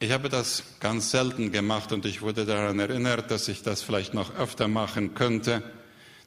Ich 0.00 0.10
habe 0.10 0.30
das 0.30 0.64
ganz 0.80 1.12
selten 1.12 1.52
gemacht 1.52 1.92
und 1.92 2.06
ich 2.06 2.22
wurde 2.22 2.44
daran 2.44 2.80
erinnert, 2.80 3.30
dass 3.30 3.46
ich 3.46 3.62
das 3.62 3.82
vielleicht 3.82 4.14
noch 4.14 4.34
öfter 4.34 4.66
machen 4.66 5.14
könnte. 5.14 5.62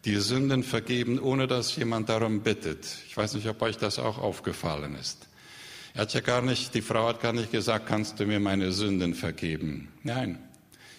Die 0.06 0.16
Sünden 0.16 0.64
vergeben, 0.64 1.20
ohne 1.20 1.48
dass 1.48 1.76
jemand 1.76 2.08
darum 2.08 2.40
bittet. 2.40 2.88
Ich 3.06 3.18
weiß 3.18 3.34
nicht, 3.34 3.50
ob 3.50 3.62
euch 3.62 3.78
das 3.78 4.00
auch 4.00 4.18
aufgefallen 4.18 4.96
ist. 4.96 5.28
Er 5.94 6.04
hat 6.04 6.14
ja 6.14 6.22
gar 6.22 6.42
nicht, 6.42 6.74
die 6.74 6.82
Frau 6.82 7.10
hat 7.10 7.20
gar 7.20 7.34
nicht 7.34 7.52
gesagt, 7.52 7.86
kannst 7.86 8.18
du 8.22 8.26
mir 8.26 8.40
meine 8.40 8.72
Sünden 8.72 9.14
vergeben? 9.14 9.90
Nein, 10.02 10.40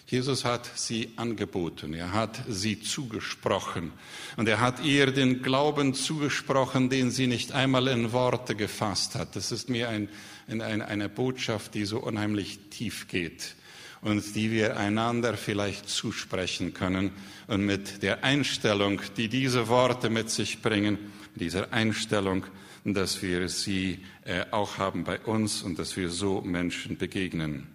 Jesus 0.09 0.45
hat 0.45 0.69
sie 0.75 1.11
angeboten, 1.17 1.93
er 1.93 2.13
hat 2.13 2.41
sie 2.47 2.79
zugesprochen 2.79 3.91
und 4.37 4.47
er 4.47 4.61
hat 4.61 4.81
ihr 4.85 5.11
den 5.11 5.41
Glauben 5.41 5.93
zugesprochen, 5.93 6.89
den 6.89 7.11
sie 7.11 7.27
nicht 7.27 7.51
einmal 7.51 7.89
in 7.89 8.13
Worte 8.13 8.55
gefasst 8.55 9.15
hat. 9.15 9.35
Das 9.35 9.51
ist 9.51 9.69
mir 9.69 9.89
ein, 9.89 10.07
ein, 10.47 10.81
eine 10.81 11.09
Botschaft, 11.09 11.73
die 11.73 11.83
so 11.83 11.99
unheimlich 11.99 12.57
tief 12.69 13.09
geht 13.09 13.55
und 14.01 14.33
die 14.33 14.49
wir 14.49 14.77
einander 14.77 15.35
vielleicht 15.35 15.89
zusprechen 15.89 16.73
können 16.73 17.11
und 17.47 17.65
mit 17.65 18.01
der 18.01 18.23
Einstellung, 18.23 19.01
die 19.17 19.27
diese 19.27 19.67
Worte 19.67 20.09
mit 20.09 20.29
sich 20.29 20.61
bringen, 20.61 20.99
dieser 21.35 21.73
Einstellung, 21.73 22.45
dass 22.85 23.21
wir 23.21 23.49
sie 23.49 23.99
äh, 24.23 24.45
auch 24.51 24.77
haben 24.77 25.03
bei 25.03 25.19
uns 25.19 25.63
und 25.63 25.77
dass 25.77 25.97
wir 25.97 26.09
so 26.09 26.39
Menschen 26.39 26.97
begegnen. 26.97 27.67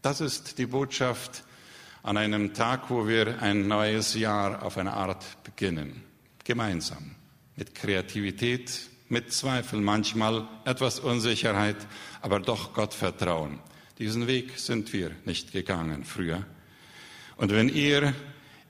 Das 0.00 0.22
ist 0.22 0.56
die 0.56 0.64
Botschaft, 0.64 1.44
an 2.02 2.16
einem 2.16 2.54
Tag, 2.54 2.90
wo 2.90 3.06
wir 3.06 3.42
ein 3.42 3.68
neues 3.68 4.14
Jahr 4.14 4.62
auf 4.62 4.78
eine 4.78 4.92
Art 4.92 5.24
beginnen. 5.44 6.02
Gemeinsam. 6.44 7.14
Mit 7.56 7.74
Kreativität, 7.74 8.70
mit 9.08 9.32
Zweifel, 9.32 9.80
manchmal 9.80 10.46
etwas 10.64 11.00
Unsicherheit, 11.00 11.76
aber 12.20 12.40
doch 12.40 12.72
Gott 12.72 12.94
vertrauen. 12.94 13.58
Diesen 13.98 14.26
Weg 14.26 14.58
sind 14.58 14.92
wir 14.92 15.10
nicht 15.24 15.52
gegangen 15.52 16.04
früher. 16.04 16.44
Und 17.36 17.52
wenn 17.52 17.68
ihr 17.68 18.14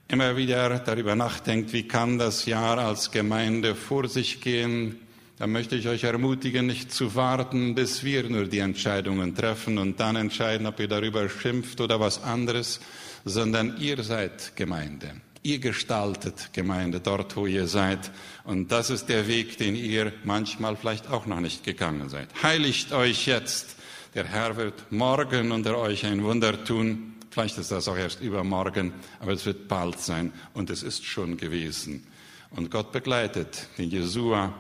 immer 0.09 0.37
wieder 0.37 0.79
darüber 0.79 1.15
nachdenkt, 1.15 1.73
wie 1.73 1.87
kann 1.87 2.19
das 2.19 2.47
Jahr 2.47 2.79
als 2.79 3.11
Gemeinde 3.11 3.75
vor 3.75 4.09
sich 4.09 4.41
gehen, 4.41 5.01
dann 5.39 5.53
möchte 5.53 5.77
ich 5.77 5.87
euch 5.87 6.05
ermutigen, 6.05 6.67
nicht 6.67 6.91
zu 6.91 7.15
warten, 7.15 7.75
bis 7.75 8.03
wir 8.03 8.29
nur 8.29 8.47
die 8.47 8.59
Entscheidungen 8.59 9.37
treffen 9.37 9.79
und 9.79 10.01
dann 10.01 10.17
entscheiden, 10.17 10.67
ob 10.67 10.81
ihr 10.81 10.89
darüber 10.89 11.29
schimpft 11.29 11.81
oder 11.81 12.01
was 12.01 12.23
anderes, 12.25 12.81
sondern 13.29 13.77
ihr 13.79 14.03
seid 14.03 14.57
Gemeinde. 14.57 15.21
Ihr 15.43 15.61
gestaltet 15.61 16.51
Gemeinde 16.53 17.01
dort, 17.01 17.37
wo 17.37 17.47
ihr 17.47 17.67
seid. 17.69 18.11
Und 18.45 18.73
das 18.73 18.91
ist 18.91 19.09
der 19.09 19.29
Weg, 19.29 19.57
den 19.59 19.77
ihr 19.77 20.13
manchmal 20.25 20.77
vielleicht 20.77 21.09
auch 21.09 21.27
noch 21.27 21.41
nicht 21.41 21.65
gegangen 21.65 22.09
seid. 22.09 22.29
Heiligt 22.43 22.93
euch 22.93 23.27
jetzt. 23.27 23.77
Der 24.15 24.25
Herr 24.25 24.57
wird 24.57 24.91
morgen 24.91 25.53
unter 25.53 25.79
euch 25.79 26.05
ein 26.05 26.25
Wunder 26.25 26.65
tun. 26.65 27.15
Vielleicht 27.31 27.59
ist 27.59 27.71
das 27.71 27.87
auch 27.89 27.97
erst 27.97 28.21
übermorgen, 28.21 28.93
aber 29.21 29.33
es 29.33 29.47
wird 29.47 29.69
bald 29.69 30.01
sein. 30.01 30.33
Und 30.55 30.71
es 30.71 30.83
ist 30.83 31.05
schon 31.05 31.37
gewesen. 31.37 32.05
Und 32.51 32.71
Gott 32.71 32.91
begleitet 32.91 33.69
den 33.77 33.91
Jesua 33.91 34.53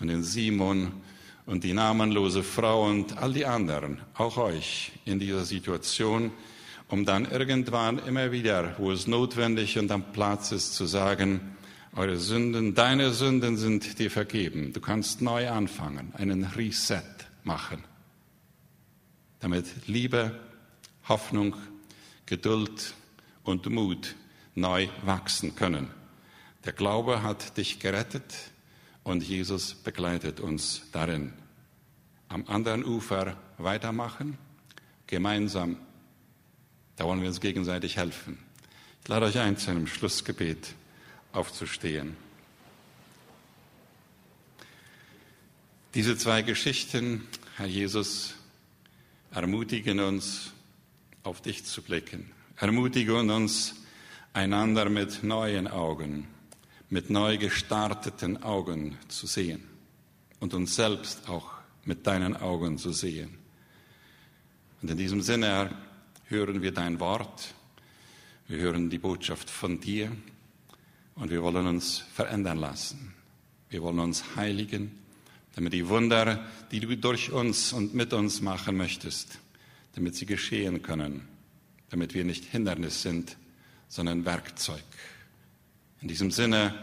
und 0.00 0.08
den 0.08 0.22
Simon 0.22 0.92
und 1.44 1.62
die 1.62 1.72
namenlose 1.72 2.42
Frau 2.42 2.86
und 2.86 3.16
all 3.18 3.32
die 3.32 3.46
anderen, 3.46 4.00
auch 4.14 4.36
euch 4.36 4.92
in 5.04 5.18
dieser 5.18 5.44
Situation, 5.44 6.32
um 6.88 7.04
dann 7.04 7.30
irgendwann 7.30 7.98
immer 7.98 8.32
wieder, 8.32 8.74
wo 8.78 8.92
es 8.92 9.06
notwendig 9.06 9.78
und 9.78 9.90
am 9.90 10.12
Platz 10.12 10.52
ist, 10.52 10.74
zu 10.74 10.86
sagen, 10.86 11.56
eure 11.94 12.16
Sünden, 12.16 12.74
deine 12.74 13.12
Sünden 13.12 13.56
sind 13.56 13.98
dir 13.98 14.10
vergeben. 14.10 14.72
Du 14.72 14.80
kannst 14.80 15.22
neu 15.22 15.48
anfangen, 15.50 16.12
einen 16.14 16.44
Reset 16.44 17.02
machen, 17.42 17.82
damit 19.40 19.66
Liebe, 19.86 20.38
Hoffnung, 21.08 21.56
Geduld 22.26 22.94
und 23.44 23.68
Mut 23.70 24.14
neu 24.54 24.88
wachsen 25.04 25.54
können. 25.56 25.88
Der 26.64 26.72
Glaube 26.72 27.22
hat 27.22 27.56
dich 27.56 27.78
gerettet 27.78 28.34
und 29.04 29.22
Jesus 29.22 29.74
begleitet 29.74 30.40
uns 30.40 30.82
darin. 30.92 31.32
Am 32.28 32.44
anderen 32.48 32.84
Ufer 32.84 33.36
weitermachen, 33.56 34.36
gemeinsam 35.06 35.78
da 36.96 37.04
wollen 37.04 37.20
wir 37.20 37.28
uns 37.28 37.40
gegenseitig 37.40 37.96
helfen. 37.96 38.38
Ich 39.02 39.08
lade 39.08 39.26
euch 39.26 39.38
ein, 39.38 39.56
zu 39.56 39.70
einem 39.70 39.86
Schlussgebet 39.86 40.74
aufzustehen. 41.32 42.16
Diese 45.94 46.16
zwei 46.16 46.42
Geschichten, 46.42 47.26
Herr 47.56 47.66
Jesus, 47.66 48.34
ermutigen 49.30 50.00
uns, 50.00 50.52
auf 51.22 51.40
dich 51.40 51.64
zu 51.64 51.82
blicken. 51.82 52.30
Ermutigen 52.56 53.30
uns, 53.30 53.74
einander 54.32 54.88
mit 54.90 55.22
neuen 55.22 55.66
Augen, 55.66 56.28
mit 56.90 57.10
neu 57.10 57.38
gestarteten 57.38 58.42
Augen 58.42 58.98
zu 59.08 59.26
sehen 59.26 59.64
und 60.40 60.54
uns 60.54 60.76
selbst 60.76 61.28
auch 61.28 61.50
mit 61.84 62.06
deinen 62.06 62.36
Augen 62.36 62.78
zu 62.78 62.92
sehen. 62.92 63.38
Und 64.82 64.90
in 64.90 64.98
diesem 64.98 65.22
Sinne, 65.22 65.46
Herr, 65.46 65.85
hören 66.28 66.62
wir 66.62 66.72
dein 66.72 67.00
Wort, 67.00 67.54
wir 68.48 68.58
hören 68.58 68.90
die 68.90 68.98
Botschaft 68.98 69.50
von 69.50 69.80
dir. 69.80 70.10
Und 71.16 71.30
wir 71.30 71.42
wollen 71.42 71.66
uns 71.66 71.98
verändern 71.98 72.58
lassen. 72.58 73.14
Wir 73.70 73.82
wollen 73.82 73.98
uns 73.98 74.36
heiligen, 74.36 74.92
damit 75.54 75.72
die 75.72 75.88
Wunder, 75.88 76.46
die 76.70 76.78
du 76.78 76.94
durch 76.96 77.32
uns 77.32 77.72
und 77.72 77.94
mit 77.94 78.12
uns 78.12 78.40
machen 78.42 78.76
möchtest, 78.76 79.38
damit 79.94 80.14
sie 80.14 80.26
geschehen 80.26 80.82
können, 80.82 81.26
damit 81.88 82.14
wir 82.14 82.24
nicht 82.24 82.44
Hindernis 82.44 83.02
sind, 83.02 83.36
sondern 83.88 84.24
Werkzeug. 84.24 84.84
In 86.02 86.08
diesem 86.08 86.30
Sinne, 86.30 86.74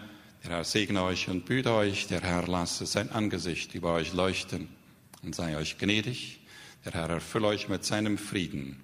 der 0.43 0.51
Herr 0.51 0.63
segne 0.63 1.03
euch 1.03 1.29
und 1.29 1.45
büte 1.45 1.71
euch, 1.71 2.07
der 2.07 2.21
Herr 2.21 2.47
lasse 2.47 2.85
sein 2.85 3.11
Angesicht 3.11 3.75
über 3.75 3.93
euch 3.93 4.13
leuchten 4.13 4.67
und 5.21 5.35
sei 5.35 5.55
euch 5.55 5.77
gnädig, 5.77 6.39
der 6.83 6.93
Herr 6.93 7.09
erfülle 7.09 7.47
euch 7.47 7.69
mit 7.69 7.85
seinem 7.85 8.17
Frieden 8.17 8.83